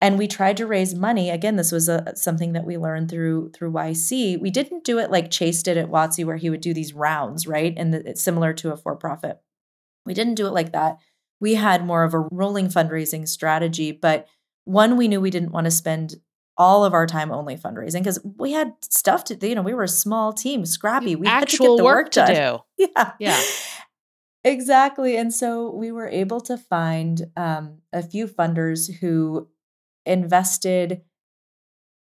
[0.00, 1.30] And we tried to raise money.
[1.30, 4.38] Again, this was a, something that we learned through through YC.
[4.38, 7.46] We didn't do it like Chase did at Watsi, where he would do these rounds,
[7.46, 7.74] right?
[7.76, 9.40] And it's similar to a for profit.
[10.06, 10.98] We didn't do it like that.
[11.40, 14.26] We had more of a rolling fundraising strategy, but
[14.64, 16.16] one, we knew we didn't want to spend
[16.56, 19.82] all of our time only fundraising because we had stuff to you know we were
[19.82, 22.28] a small team scrappy we actual had to get the work, work done.
[22.28, 22.88] to do.
[22.96, 23.12] Yeah.
[23.18, 23.42] Yeah.
[24.44, 29.48] Exactly and so we were able to find um, a few funders who
[30.06, 31.00] invested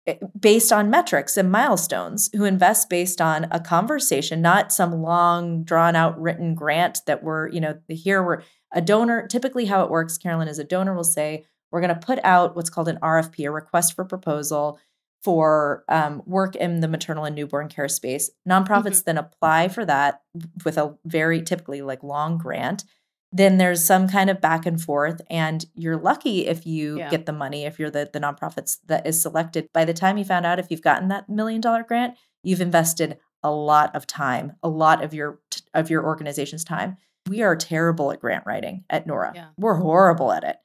[0.06, 5.62] eh, based on metrics and milestones who invest based on a conversation not some long
[5.62, 9.90] drawn out written grant that we're you know here we're a donor typically how it
[9.90, 12.98] works carolyn is a donor will say we're going to put out what's called an
[13.02, 14.78] RFP, a request for proposal
[15.24, 18.30] for um, work in the maternal and newborn care space.
[18.48, 19.00] Nonprofits mm-hmm.
[19.06, 20.20] then apply for that
[20.64, 22.84] with a very typically like long grant.
[23.34, 27.08] Then there's some kind of back and forth, and you're lucky if you yeah.
[27.08, 29.68] get the money, if you're the, the nonprofits that is selected.
[29.72, 33.16] By the time you found out if you've gotten that million dollar grant, you've invested
[33.42, 35.40] a lot of time, a lot of your
[35.72, 36.98] of your organization's time.
[37.28, 39.32] We are terrible at grant writing at Noora.
[39.34, 39.48] Yeah.
[39.56, 40.56] We're horrible at it.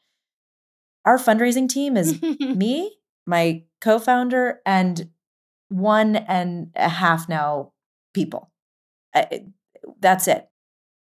[1.05, 5.09] Our fundraising team is me, my co founder, and
[5.69, 7.73] one and a half now
[8.13, 8.51] people.
[9.99, 10.47] That's it.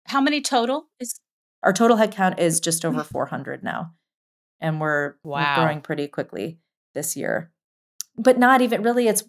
[0.07, 1.19] How many total is?
[1.63, 3.93] Our total headcount is just over 400 now.
[4.59, 5.57] And we're, wow.
[5.57, 6.59] we're growing pretty quickly
[6.93, 7.51] this year.
[8.17, 9.23] But not even really, it's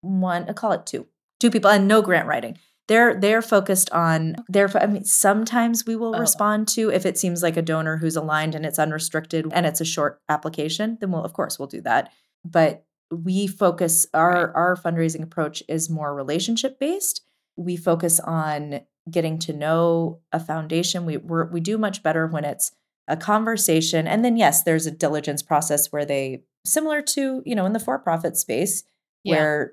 [0.00, 1.06] one, I call it two,
[1.40, 5.94] two people, and no grant writing they're they're focused on their i mean sometimes we
[5.94, 6.18] will oh.
[6.18, 9.80] respond to if it seems like a donor who's aligned and it's unrestricted and it's
[9.80, 12.10] a short application then we'll of course we'll do that
[12.44, 14.52] but we focus our right.
[14.54, 17.22] our fundraising approach is more relationship based
[17.56, 22.72] we focus on getting to know a foundation we we do much better when it's
[23.06, 27.64] a conversation and then yes there's a diligence process where they similar to you know
[27.64, 28.84] in the for profit space
[29.24, 29.34] yeah.
[29.34, 29.72] where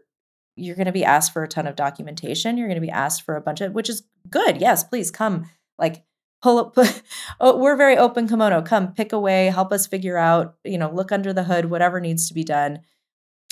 [0.56, 2.58] you're going to be asked for a ton of documentation.
[2.58, 4.62] You're going to be asked for a bunch of, which is good.
[4.62, 5.50] Yes, please come.
[5.78, 6.04] Like
[6.42, 6.78] pull up.
[7.40, 8.62] oh, we're very open kimono.
[8.62, 10.56] Come pick away, help us figure out.
[10.64, 12.82] You know, look under the hood, whatever needs to be done.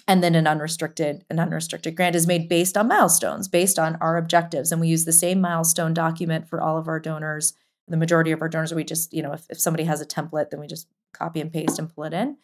[0.08, 4.18] And then an unrestricted, an unrestricted grant is made based on milestones, based on our
[4.18, 7.54] objectives, and we use the same milestone document for all of our donors.
[7.88, 10.50] The majority of our donors, we just, you know, if, if somebody has a template,
[10.50, 12.38] then we just copy and paste and pull it in.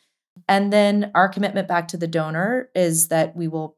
[0.48, 3.76] And then our commitment back to the donor is that we will,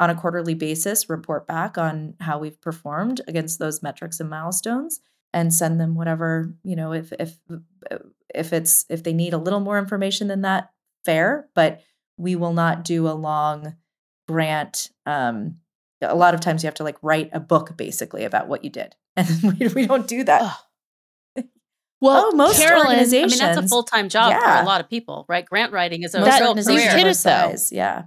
[0.00, 5.00] on a quarterly basis, report back on how we've performed against those metrics and milestones
[5.32, 7.38] and send them whatever, you know, if if
[8.34, 10.72] if it's if they need a little more information than that,
[11.04, 11.82] fair, but
[12.16, 13.76] we will not do a long
[14.28, 15.56] grant um
[16.00, 18.70] a lot of times you have to like write a book basically about what you
[18.70, 21.44] did and we, we don't do that Ugh.
[22.00, 23.40] Well, oh, most Carolyn, organizations.
[23.40, 24.56] I mean, that's a full time job yeah.
[24.56, 25.44] for a lot of people, right?
[25.44, 26.96] Grant writing is a most real career.
[26.96, 27.54] Hit it, though.
[27.70, 28.04] Yeah,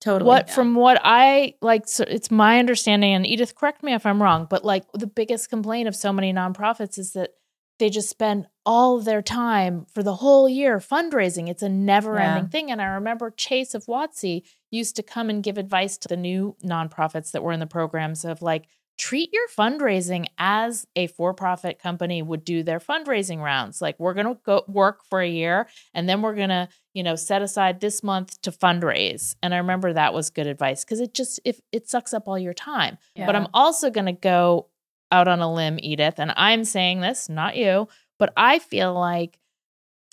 [0.00, 0.28] totally.
[0.28, 0.54] What yeah.
[0.54, 4.46] from what I like, so it's my understanding, and Edith, correct me if I'm wrong,
[4.48, 7.30] but like the biggest complaint of so many nonprofits is that
[7.78, 11.48] they just spend all their time for the whole year fundraising.
[11.48, 12.48] It's a never ending yeah.
[12.48, 12.70] thing.
[12.70, 16.56] And I remember Chase of Watsi used to come and give advice to the new
[16.64, 22.22] nonprofits that were in the programs of like, treat your fundraising as a for-profit company
[22.22, 26.08] would do their fundraising rounds like we're going to go work for a year and
[26.08, 29.92] then we're going to you know set aside this month to fundraise and i remember
[29.92, 33.26] that was good advice because it just if it sucks up all your time yeah.
[33.26, 34.68] but i'm also going to go
[35.10, 39.38] out on a limb edith and i'm saying this not you but i feel like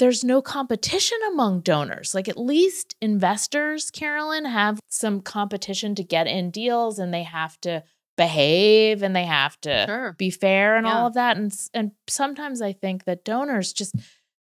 [0.02, 2.15] there's no competition among donors.
[2.15, 7.62] Like at least investors, Carolyn, have some competition to get in deals and they have
[7.62, 7.84] to
[8.17, 10.15] behave and they have to sure.
[10.17, 10.93] be fair and yeah.
[10.93, 13.95] all of that and and sometimes i think that donors just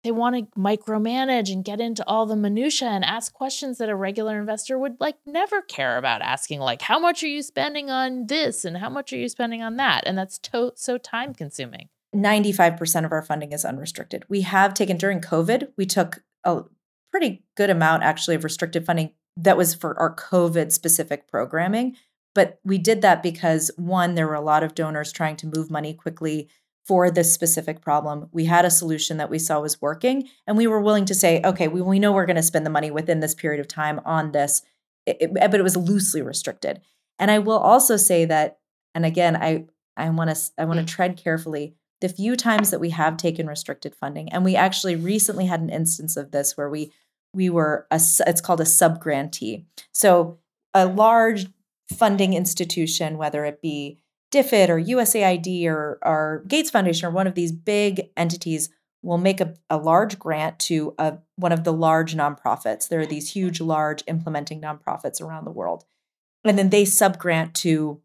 [0.05, 3.97] they want to micromanage and get into all the minutia and ask questions that a
[3.97, 8.27] regular investor would like never care about asking like how much are you spending on
[8.27, 11.89] this and how much are you spending on that and that's to- so time consuming
[12.15, 16.63] 95% of our funding is unrestricted we have taken during covid we took a
[17.11, 21.97] pretty good amount actually of restricted funding that was for our covid specific programming
[22.37, 25.71] but we did that because one, there were a lot of donors trying to move
[25.71, 26.51] money quickly
[26.87, 28.29] for this specific problem.
[28.31, 31.41] We had a solution that we saw was working, and we were willing to say,
[31.43, 34.03] okay, we, we know we're going to spend the money within this period of time
[34.05, 34.61] on this,
[35.07, 36.83] it, it, but it was loosely restricted.
[37.19, 38.59] And I will also say that,
[38.95, 39.65] and again, I
[39.97, 40.95] I want to I want to mm.
[40.95, 41.75] tread carefully.
[42.03, 45.71] The few times that we have taken restricted funding, and we actually recently had an
[45.71, 46.93] instance of this where we
[47.33, 49.65] we were a it's called a sub grantee.
[49.93, 50.39] So
[50.75, 51.47] a large
[51.93, 53.99] funding institution, whether it be
[54.33, 58.71] DFID or USAID or, or Gates Foundation or one of these big entities,
[59.03, 62.89] will make a, a large grant to a, one of the large nonprofits.
[62.89, 65.85] There are these huge, large implementing nonprofits around the world.
[66.45, 68.01] And then they subgrant to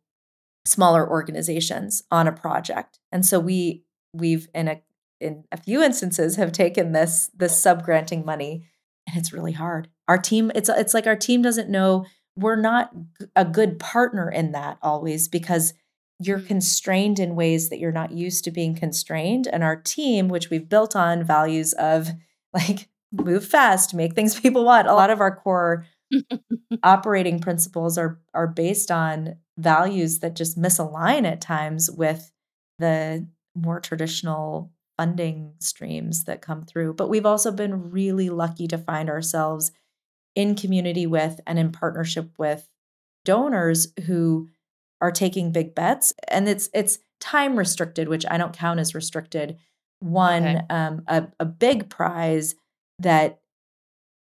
[0.66, 3.00] smaller organizations on a project.
[3.12, 4.82] And so we we've in a
[5.20, 8.66] in a few instances have taken this this subgranting money
[9.08, 9.90] and it's really hard.
[10.08, 12.92] Our team it's it's like our team doesn't know we're not
[13.36, 15.74] a good partner in that always because
[16.20, 16.48] you're mm.
[16.48, 19.48] constrained in ways that you're not used to being constrained.
[19.48, 22.10] And our team, which we've built on values of
[22.54, 25.86] like move fast, make things people want, a lot of our core
[26.84, 32.32] operating principles are are based on values that just misalign at times with
[32.80, 36.94] the more traditional funding streams that come through.
[36.94, 39.72] But we've also been really lucky to find ourselves
[40.36, 42.68] in community with and in partnership with
[43.26, 44.50] donors who
[45.00, 49.58] are taking big bets and it's it's time restricted which i don't count as restricted
[50.00, 50.62] one okay.
[50.70, 52.56] um, a, a big prize
[52.98, 53.40] that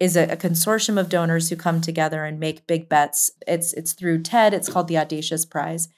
[0.01, 3.93] is a, a, consortium of donors who come together and make big bets it's it's
[3.93, 5.89] through ted it's called the audacious prize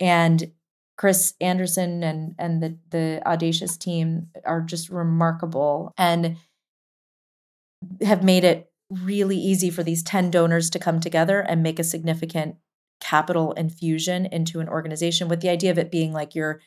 [0.00, 0.52] and
[0.96, 6.36] chris anderson and and the the audacious team are just remarkable and
[8.02, 11.84] have made it really easy for these 10 donors to come together and make a
[11.84, 12.56] significant
[13.00, 16.60] capital infusion into an organization with the idea of it being like your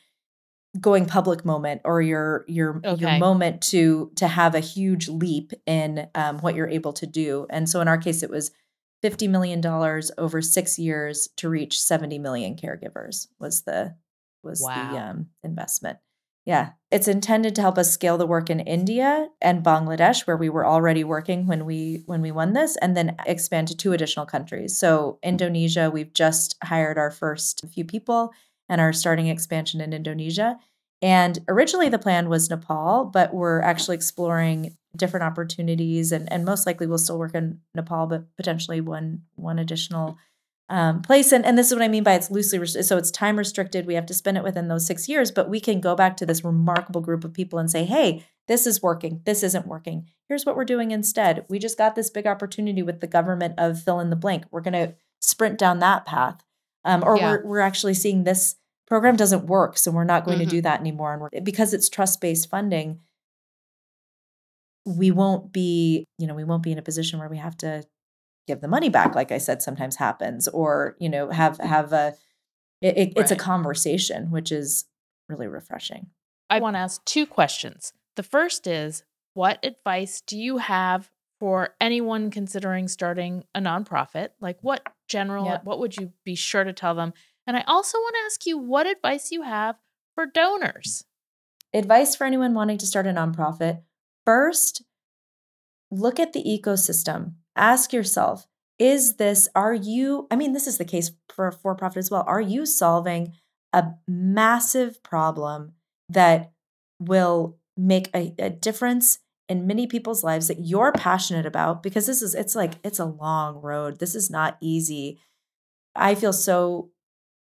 [0.80, 3.00] going public moment or your your okay.
[3.00, 7.46] your moment to to have a huge leap in um, what you're able to do
[7.50, 8.50] and so in our case it was
[9.02, 13.94] 50 million dollars over six years to reach 70 million caregivers was the
[14.42, 14.92] was wow.
[14.92, 15.98] the um, investment
[16.44, 20.48] yeah, it's intended to help us scale the work in India and Bangladesh where we
[20.48, 24.26] were already working when we when we won this and then expand to two additional
[24.26, 24.76] countries.
[24.76, 28.32] So Indonesia, we've just hired our first few people
[28.68, 30.58] and are starting expansion in Indonesia.
[31.00, 36.66] And originally the plan was Nepal, but we're actually exploring different opportunities and, and most
[36.66, 40.18] likely we'll still work in Nepal, but potentially one one additional
[40.72, 41.32] um, place.
[41.32, 42.64] And, and this is what I mean by it's loosely.
[42.64, 43.84] So it's time restricted.
[43.84, 46.26] We have to spend it within those six years, but we can go back to
[46.26, 49.20] this remarkable group of people and say, hey, this is working.
[49.26, 50.08] This isn't working.
[50.28, 51.44] Here's what we're doing instead.
[51.50, 54.46] We just got this big opportunity with the government of fill in the blank.
[54.50, 56.42] We're going to sprint down that path.
[56.86, 57.32] Um, or yeah.
[57.32, 58.56] we're, we're actually seeing this
[58.86, 59.76] program doesn't work.
[59.76, 60.44] So we're not going mm-hmm.
[60.44, 60.64] to do mm-hmm.
[60.64, 61.12] that anymore.
[61.12, 63.00] And we're, because it's trust based funding,
[64.86, 67.84] we won't be, you know, we won't be in a position where we have to
[68.46, 71.68] give the money back like I said sometimes happens or, you know, have mm-hmm.
[71.68, 72.14] have a
[72.80, 74.86] it, it, it's a conversation which is
[75.28, 76.08] really refreshing.
[76.50, 77.92] I want to ask two questions.
[78.16, 84.30] The first is what advice do you have for anyone considering starting a nonprofit?
[84.40, 87.12] Like what general what would you be sure to tell them?
[87.46, 89.76] And I also want to ask you what advice you have
[90.14, 91.04] for donors.
[91.74, 93.82] Advice for anyone wanting to start a nonprofit.
[94.24, 94.82] First,
[95.90, 97.34] look at the ecosystem.
[97.56, 98.46] Ask yourself,
[98.78, 102.24] is this, are you, I mean, this is the case for for profit as well.
[102.26, 103.34] Are you solving
[103.72, 105.72] a massive problem
[106.08, 106.52] that
[106.98, 111.82] will make a, a difference in many people's lives that you're passionate about?
[111.82, 113.98] Because this is, it's like, it's a long road.
[113.98, 115.18] This is not easy.
[115.94, 116.90] I feel so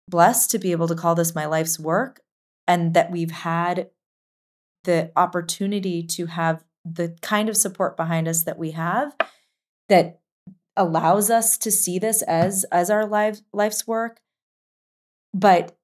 [0.07, 2.21] blessed to be able to call this my life's work
[2.67, 3.89] and that we've had
[4.83, 9.13] the opportunity to have the kind of support behind us that we have
[9.89, 10.19] that
[10.75, 14.21] allows us to see this as as our life life's work.
[15.33, 15.77] But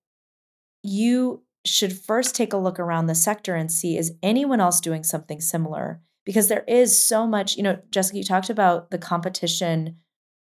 [0.84, 5.04] you should first take a look around the sector and see is anyone else doing
[5.04, 6.02] something similar?
[6.26, 9.98] Because there is so much you know jessica you talked about the competition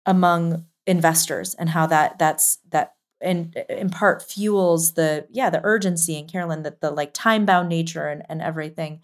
[0.06, 6.16] among investors and how that that's that in in part fuels the yeah the urgency
[6.16, 9.00] in carolyn that the like time bound nature and, and everything.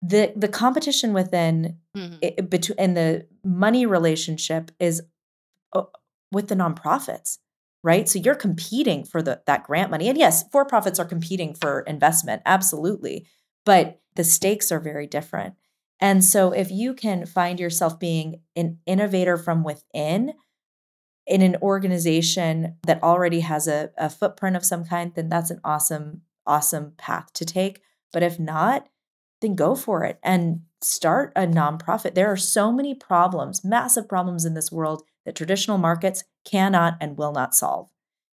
[0.00, 2.46] The the competition within mm-hmm.
[2.46, 5.02] between and the money relationship is
[5.72, 5.82] uh,
[6.32, 7.38] with the nonprofits
[7.82, 11.54] right so you're competing for the that grant money and yes for profits are competing
[11.54, 13.26] for investment absolutely
[13.64, 15.54] but the stakes are very different
[16.00, 20.34] and so if you can find yourself being an innovator from within
[21.28, 25.60] in an organization that already has a, a footprint of some kind, then that's an
[25.62, 27.82] awesome, awesome path to take.
[28.12, 28.88] But if not,
[29.42, 32.14] then go for it and start a nonprofit.
[32.14, 37.18] There are so many problems, massive problems in this world that traditional markets cannot and
[37.18, 37.90] will not solve.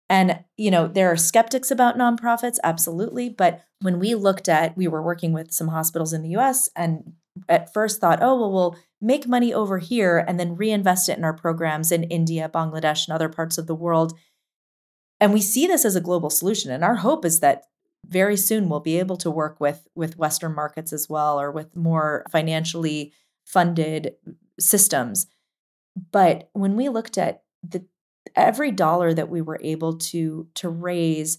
[0.08, 3.30] And, you know, there are skeptics about nonprofits, absolutely.
[3.30, 7.14] But when we looked at, we were working with some hospitals in the US and
[7.48, 11.24] at first thought, oh, well, we'll make money over here and then reinvest it in
[11.24, 14.12] our programs in India, Bangladesh, and other parts of the world.
[15.18, 16.70] And we see this as a global solution.
[16.70, 17.62] And our hope is that
[18.06, 21.74] very soon we'll be able to work with, with Western markets as well or with
[21.76, 23.12] more financially
[23.44, 24.14] funded
[24.58, 25.26] systems.
[26.10, 27.84] But when we looked at the
[28.34, 31.38] every dollar that we were able to to raise,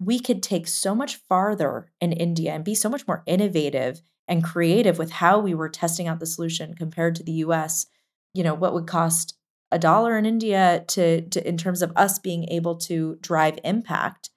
[0.00, 4.42] we could take so much farther in India and be so much more innovative and
[4.42, 7.86] creative with how we were testing out the solution compared to the US.
[8.32, 9.36] You know, what would cost
[9.70, 14.30] a dollar in India to, to in terms of us being able to drive impact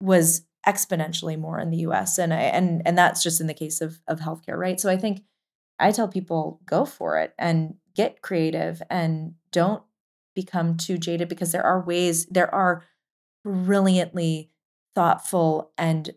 [0.00, 2.18] was exponentially more in the US.
[2.18, 4.80] And I, and and that's just in the case of of healthcare, right?
[4.80, 5.22] So I think
[5.78, 9.82] I tell people go for it and get creative and don't
[10.34, 12.82] become too jaded because there are ways, there are
[13.44, 14.50] brilliantly
[14.94, 16.10] thoughtful and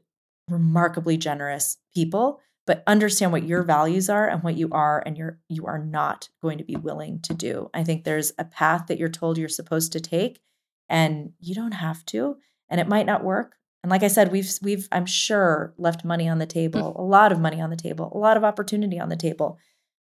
[0.49, 5.39] remarkably generous people but understand what your values are and what you are and you're
[5.49, 8.97] you are not going to be willing to do i think there's a path that
[8.97, 10.39] you're told you're supposed to take
[10.87, 12.37] and you don't have to
[12.69, 16.27] and it might not work and like i said we've we've i'm sure left money
[16.27, 16.99] on the table mm.
[16.99, 19.57] a lot of money on the table a lot of opportunity on the table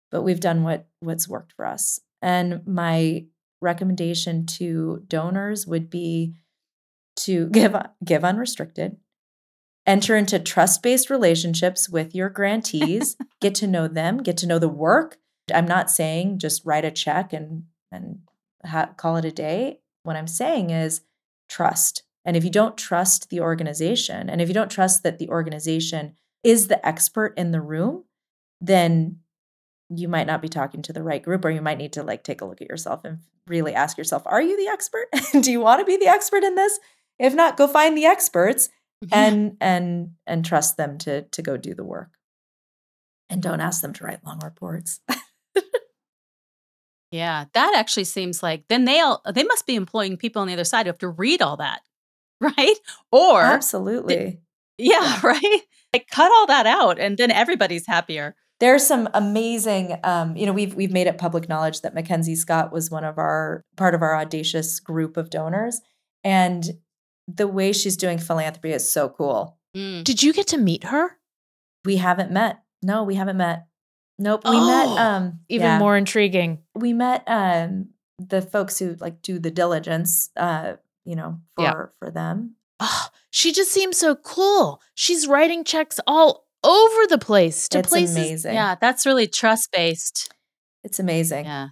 [0.09, 3.26] but we've done what what's worked for us and my
[3.61, 6.34] recommendation to donors would be
[7.15, 8.97] to give give unrestricted
[9.86, 14.59] enter into trust based relationships with your grantees, get to know them, get to know
[14.59, 15.17] the work.
[15.53, 18.19] I'm not saying just write a check and, and
[18.65, 19.80] ha- call it a day.
[20.03, 21.01] What I'm saying is
[21.49, 22.03] trust.
[22.24, 26.13] And if you don't trust the organization, and if you don't trust that the organization
[26.43, 28.05] is the expert in the room,
[28.59, 29.19] then
[29.89, 32.24] you might not be talking to the right group, or you might need to like
[32.24, 35.07] take a look at yourself and really ask yourself, are you the expert?
[35.41, 36.80] Do you want to be the expert in this?
[37.19, 38.69] If not, go find the experts
[39.03, 39.13] mm-hmm.
[39.13, 42.11] and and and trust them to to go do the work
[43.30, 44.99] and don't ask them to write long reports
[47.11, 50.53] yeah that actually seems like then they all they must be employing people on the
[50.53, 51.82] other side who have to read all that
[52.41, 52.75] right
[53.11, 54.39] or absolutely
[54.77, 55.61] yeah, right
[55.93, 60.53] like cut all that out and then everybody's happier there's some amazing um, you know
[60.53, 64.01] we've we've made it public knowledge that mackenzie scott was one of our part of
[64.01, 65.81] our audacious group of donors
[66.23, 66.71] and
[67.27, 69.57] the way she's doing philanthropy is so cool.
[69.75, 70.03] Mm.
[70.03, 71.17] Did you get to meet her?
[71.85, 72.61] We haven't met.
[72.83, 73.67] No, we haven't met.
[74.19, 74.41] Nope.
[74.45, 75.79] We oh, met um even yeah.
[75.79, 76.59] more intriguing.
[76.75, 77.89] We met um
[78.19, 80.73] the folks who like do the diligence uh,
[81.06, 81.86] you know, for yeah.
[81.99, 82.56] for them.
[82.80, 84.82] Oh, she just seems so cool.
[84.95, 88.16] She's writing checks all over the place to it's places.
[88.16, 88.54] amazing.
[88.54, 90.34] Yeah, that's really trust based.
[90.84, 91.45] It's amazing.
[91.45, 91.70] Yeah.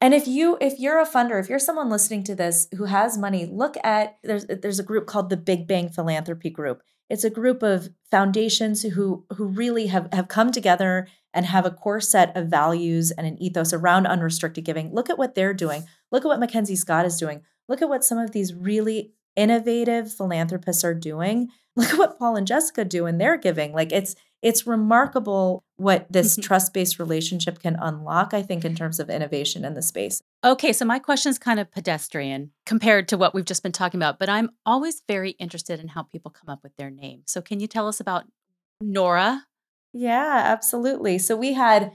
[0.00, 3.18] And if you if you're a funder, if you're someone listening to this who has
[3.18, 6.82] money, look at there's there's a group called the Big Bang Philanthropy Group.
[7.10, 11.70] It's a group of foundations who who really have have come together and have a
[11.70, 14.92] core set of values and an ethos around unrestricted giving.
[14.92, 15.84] Look at what they're doing.
[16.10, 17.42] Look at what Mackenzie Scott is doing.
[17.70, 21.48] Look at what some of these really innovative philanthropists are doing.
[21.76, 23.72] Look at what Paul and Jessica do in their giving.
[23.72, 26.42] Like it's it's remarkable what this mm-hmm.
[26.42, 30.84] trust-based relationship can unlock i think in terms of innovation in the space okay so
[30.84, 34.28] my question is kind of pedestrian compared to what we've just been talking about but
[34.28, 37.66] i'm always very interested in how people come up with their name so can you
[37.66, 38.24] tell us about
[38.82, 39.42] noora
[39.92, 41.92] yeah absolutely so we had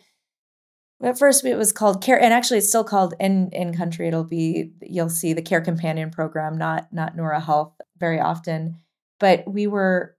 [1.04, 4.24] at first it was called care and actually it's still called in in country it'll
[4.24, 8.78] be you'll see the care companion program not not noora health very often
[9.20, 10.16] but we were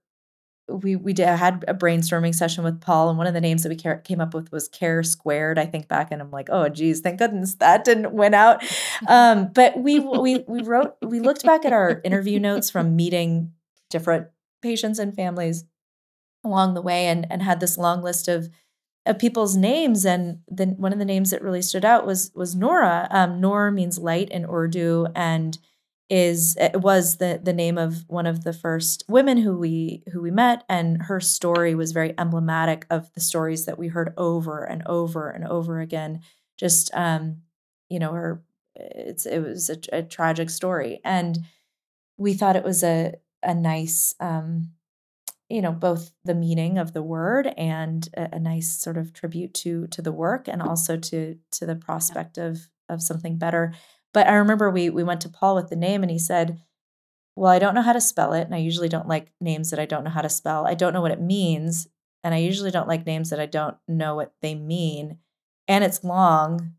[0.69, 3.69] we we did, had a brainstorming session with Paul, and one of the names that
[3.69, 5.57] we came up with was Care Squared.
[5.57, 8.63] I think back, and I'm like, oh, geez, thank goodness that didn't win out.
[9.07, 13.53] Um, but we we we wrote we looked back at our interview notes from meeting
[13.89, 14.27] different
[14.61, 15.65] patients and families
[16.43, 18.49] along the way, and and had this long list of
[19.07, 22.55] of people's names, and then one of the names that really stood out was was
[22.55, 23.07] Noora.
[23.11, 25.57] Um, Noor means light in Urdu, and
[26.09, 30.21] is it was the the name of one of the first women who we who
[30.21, 34.63] we met and her story was very emblematic of the stories that we heard over
[34.63, 36.21] and over and over again
[36.57, 37.37] just um
[37.89, 38.41] you know her
[38.75, 41.39] it's it was a, a tragic story and
[42.17, 44.69] we thought it was a a nice um
[45.49, 49.53] you know both the meaning of the word and a, a nice sort of tribute
[49.53, 53.73] to to the work and also to to the prospect of of something better
[54.13, 56.59] but I remember we we went to Paul with the name and he said,
[57.35, 59.79] "Well, I don't know how to spell it, and I usually don't like names that
[59.79, 60.65] I don't know how to spell.
[60.65, 61.87] I don't know what it means,
[62.23, 65.19] and I usually don't like names that I don't know what they mean,
[65.67, 66.73] and it's long.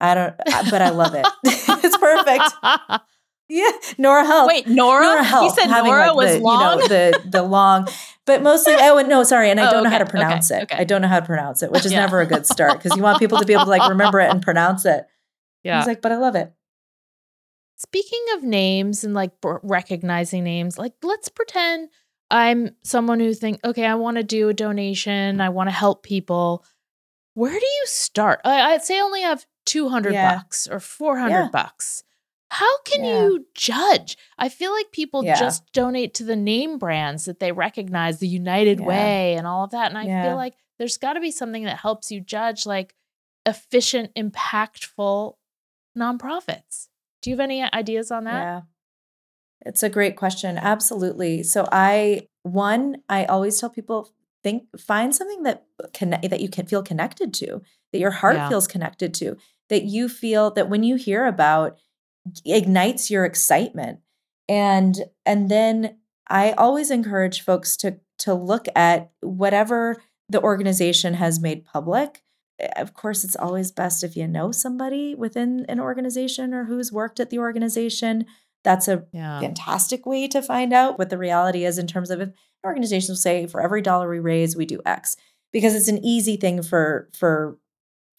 [0.00, 0.36] I don't
[0.70, 1.26] but I love it.
[1.44, 2.54] it's perfect."
[3.48, 4.48] Yeah, Nora Health.
[4.48, 5.02] Wait, Nora?
[5.02, 5.44] Nora Health.
[5.44, 6.80] You said Nora like was the, long.
[6.80, 7.88] You know, the the long,
[8.24, 8.74] but mostly.
[8.78, 10.62] Oh no, sorry, and I oh, don't okay, know how to pronounce okay, it.
[10.64, 10.76] Okay.
[10.76, 12.00] I don't know how to pronounce it, which is yeah.
[12.00, 14.30] never a good start because you want people to be able to like remember it
[14.30, 15.06] and pronounce it.
[15.62, 15.78] Yeah.
[15.78, 16.52] He's like, but I love it.
[17.76, 21.90] Speaking of names and like recognizing names, like let's pretend
[22.30, 26.02] I'm someone who think, okay, I want to do a donation, I want to help
[26.02, 26.64] people.
[27.34, 28.40] Where do you start?
[28.44, 30.36] I, would say I only have 200 yeah.
[30.36, 31.48] bucks or 400 yeah.
[31.52, 32.04] bucks.
[32.54, 33.22] How can yeah.
[33.24, 34.16] you judge?
[34.38, 38.78] I feel like people just donate to the name brands that they recognize, the United
[38.78, 39.88] Way and all of that.
[39.88, 42.94] And I feel like there's got to be something that helps you judge like
[43.44, 45.34] efficient, impactful
[45.98, 46.86] nonprofits.
[47.22, 48.40] Do you have any ideas on that?
[48.40, 48.60] Yeah.
[49.66, 50.56] It's a great question.
[50.56, 51.42] Absolutely.
[51.42, 54.12] So I one, I always tell people
[54.44, 58.48] think find something that connect that you can feel connected to, that your heart yeah.
[58.48, 59.38] feels connected to,
[59.70, 61.78] that you feel that when you hear about
[62.44, 64.00] ignites your excitement.
[64.48, 65.98] And and then
[66.28, 69.96] I always encourage folks to to look at whatever
[70.28, 72.24] the organization has made public
[72.58, 76.92] Eh, of course, it's always best if you know somebody within an organization or who's
[76.92, 78.26] worked at the organization.
[78.62, 79.40] That's a yeah.
[79.40, 82.30] fantastic way to find out what the reality is in terms of if
[82.64, 85.16] organizations will say for every dollar we raise, we do X
[85.52, 87.58] because it's an easy thing for for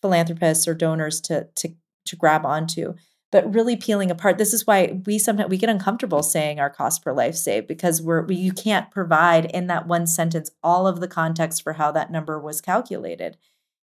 [0.01, 1.69] philanthropists or donors to to
[2.05, 2.93] to grab onto.
[3.35, 7.03] But really peeling apart, this is why we sometimes we get uncomfortable saying our cost
[7.03, 11.01] per life saved because we're we, you can't provide in that one sentence all of
[11.01, 13.35] the context for how that number was calculated.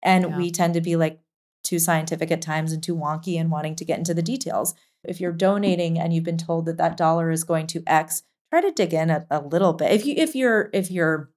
[0.01, 0.37] And yeah.
[0.37, 1.19] we tend to be like
[1.63, 4.73] too scientific at times and too wonky and wanting to get into the details.
[5.03, 8.61] If you're donating and you've been told that that dollar is going to X, try
[8.61, 9.91] to dig in a, a little bit.
[9.91, 11.29] If you if you're if you're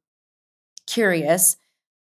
[0.87, 1.59] curious,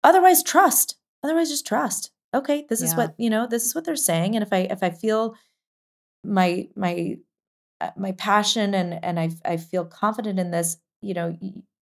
[0.02, 0.96] otherwise trust.
[1.22, 2.10] Otherwise just trust.
[2.32, 2.86] Okay, this yeah.
[2.86, 5.36] is what, you know, this is what they're saying and if I if I feel
[6.24, 7.16] my my
[7.80, 11.36] uh, my passion and and I I feel confident in this, you know,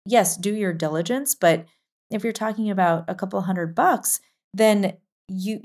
[0.05, 1.65] yes, do your diligence, but
[2.11, 4.19] if you're talking about a couple hundred bucks,
[4.53, 4.97] then
[5.27, 5.59] you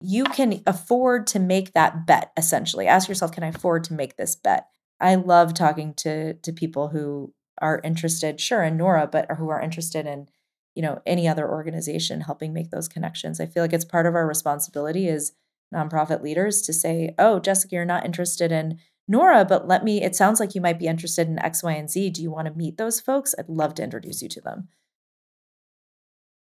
[0.00, 2.86] you can afford to make that bet essentially.
[2.86, 4.66] Ask yourself can i afford to make this bet?
[5.00, 9.60] I love talking to to people who are interested sure in noora but who are
[9.60, 10.26] interested in
[10.74, 13.40] you know any other organization helping make those connections.
[13.40, 15.32] I feel like it's part of our responsibility as
[15.72, 18.78] nonprofit leaders to say oh jessica you're not interested in
[19.10, 21.90] noora but let me it sounds like you might be interested in x y and
[21.90, 24.68] z do you want to meet those folks i'd love to introduce you to them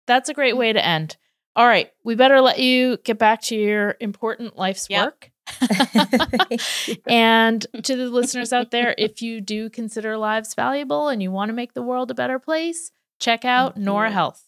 [0.06, 1.18] that's a great way to end
[1.58, 5.06] all right, we better let you get back to your important life's yep.
[5.06, 5.32] work.
[7.08, 11.50] and to the listeners out there, if you do consider lives valuable and you want
[11.50, 14.12] to make the world a better place, check out Noora.
[14.12, 14.44] Health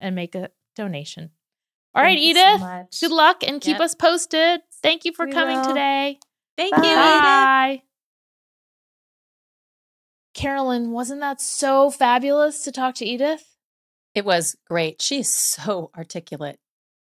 [0.00, 1.32] and make a donation.
[1.94, 2.88] All Thank right, Edith.
[2.90, 3.82] So good luck and keep yep.
[3.82, 4.60] us posted.
[4.82, 5.66] Thank you for we coming will.
[5.66, 6.18] today.
[6.56, 6.82] Thank Bye.
[6.82, 6.94] you.
[6.94, 7.82] Bye.
[10.34, 13.44] Carolyn, wasn't that so fabulous to talk to Edith?
[14.14, 15.00] It was great.
[15.00, 16.58] She's so articulate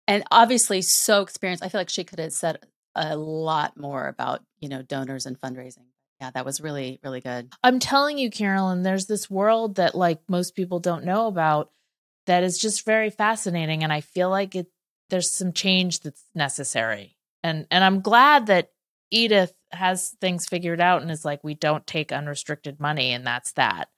[0.07, 1.65] and obviously so experienced.
[1.65, 2.59] I feel like she could have said
[2.95, 5.87] a lot more about, you know, donors and fundraising.
[6.21, 7.53] Yeah, that was really, really good.
[7.63, 11.71] I'm telling you, Carolyn, there's this world that like most people don't know about
[12.27, 13.83] that is just very fascinating.
[13.83, 14.67] And I feel like it
[15.11, 17.17] there's some change that's necessary.
[17.43, 18.71] And and I'm glad that
[19.11, 23.53] Edith has things figured out and is like, we don't take unrestricted money, and that's
[23.53, 23.89] that.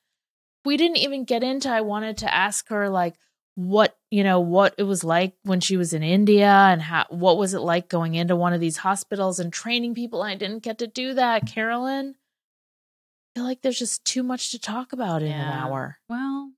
[0.65, 3.15] We didn't even get into, I wanted to ask her, like,
[3.55, 7.39] what, you know, what it was like when she was in India and how, what
[7.39, 10.23] was it like going into one of these hospitals and training people.
[10.23, 12.17] I didn't get to do that, Carolyn.
[12.17, 15.43] I feel like there's just too much to talk about in yeah.
[15.43, 15.99] an hour.
[16.09, 16.53] Well,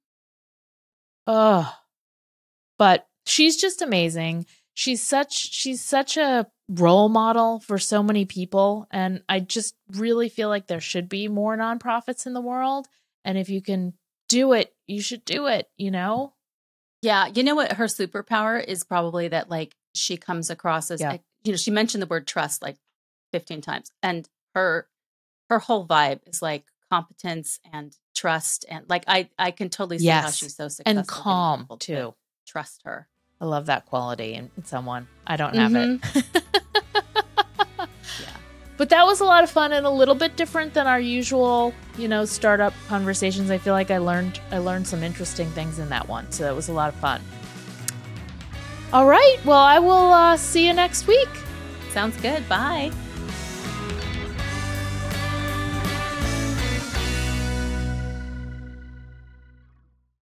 [1.31, 1.73] oh,
[2.77, 4.47] but she's just amazing.
[4.75, 8.89] She's such, she's such a role model for so many people.
[8.91, 12.89] And I just really feel like there should be more nonprofits in the world.
[13.25, 13.95] And if you can
[14.29, 16.35] do it, you should do it, you know?
[17.03, 17.29] Yeah.
[17.33, 17.73] You know what?
[17.73, 21.19] Her superpower is probably that, like, she comes across as, yeah.
[21.45, 22.77] you know, she mentioned the word trust like
[23.33, 23.93] 15 times.
[24.03, 24.89] And her,
[25.49, 28.65] her whole vibe is like competence and trust.
[28.69, 30.25] And like, I, I can totally see yes.
[30.25, 30.99] how she's so successful.
[30.99, 31.95] And calm too.
[31.95, 32.15] To
[32.47, 33.09] trust her.
[33.41, 35.09] I love that quality in, someone.
[35.27, 36.19] I don't have mm-hmm.
[36.19, 36.43] it.
[38.21, 38.37] yeah.
[38.77, 41.73] But that was a lot of fun and a little bit different than our usual,
[41.97, 43.51] you know, startup conversations.
[43.51, 46.31] I feel like I learned I learned some interesting things in that one.
[46.33, 47.23] So that was a lot of fun.
[48.93, 49.39] All right.
[49.45, 51.29] Well, I will uh, see you next week.
[51.93, 52.47] Sounds good.
[52.49, 52.91] Bye.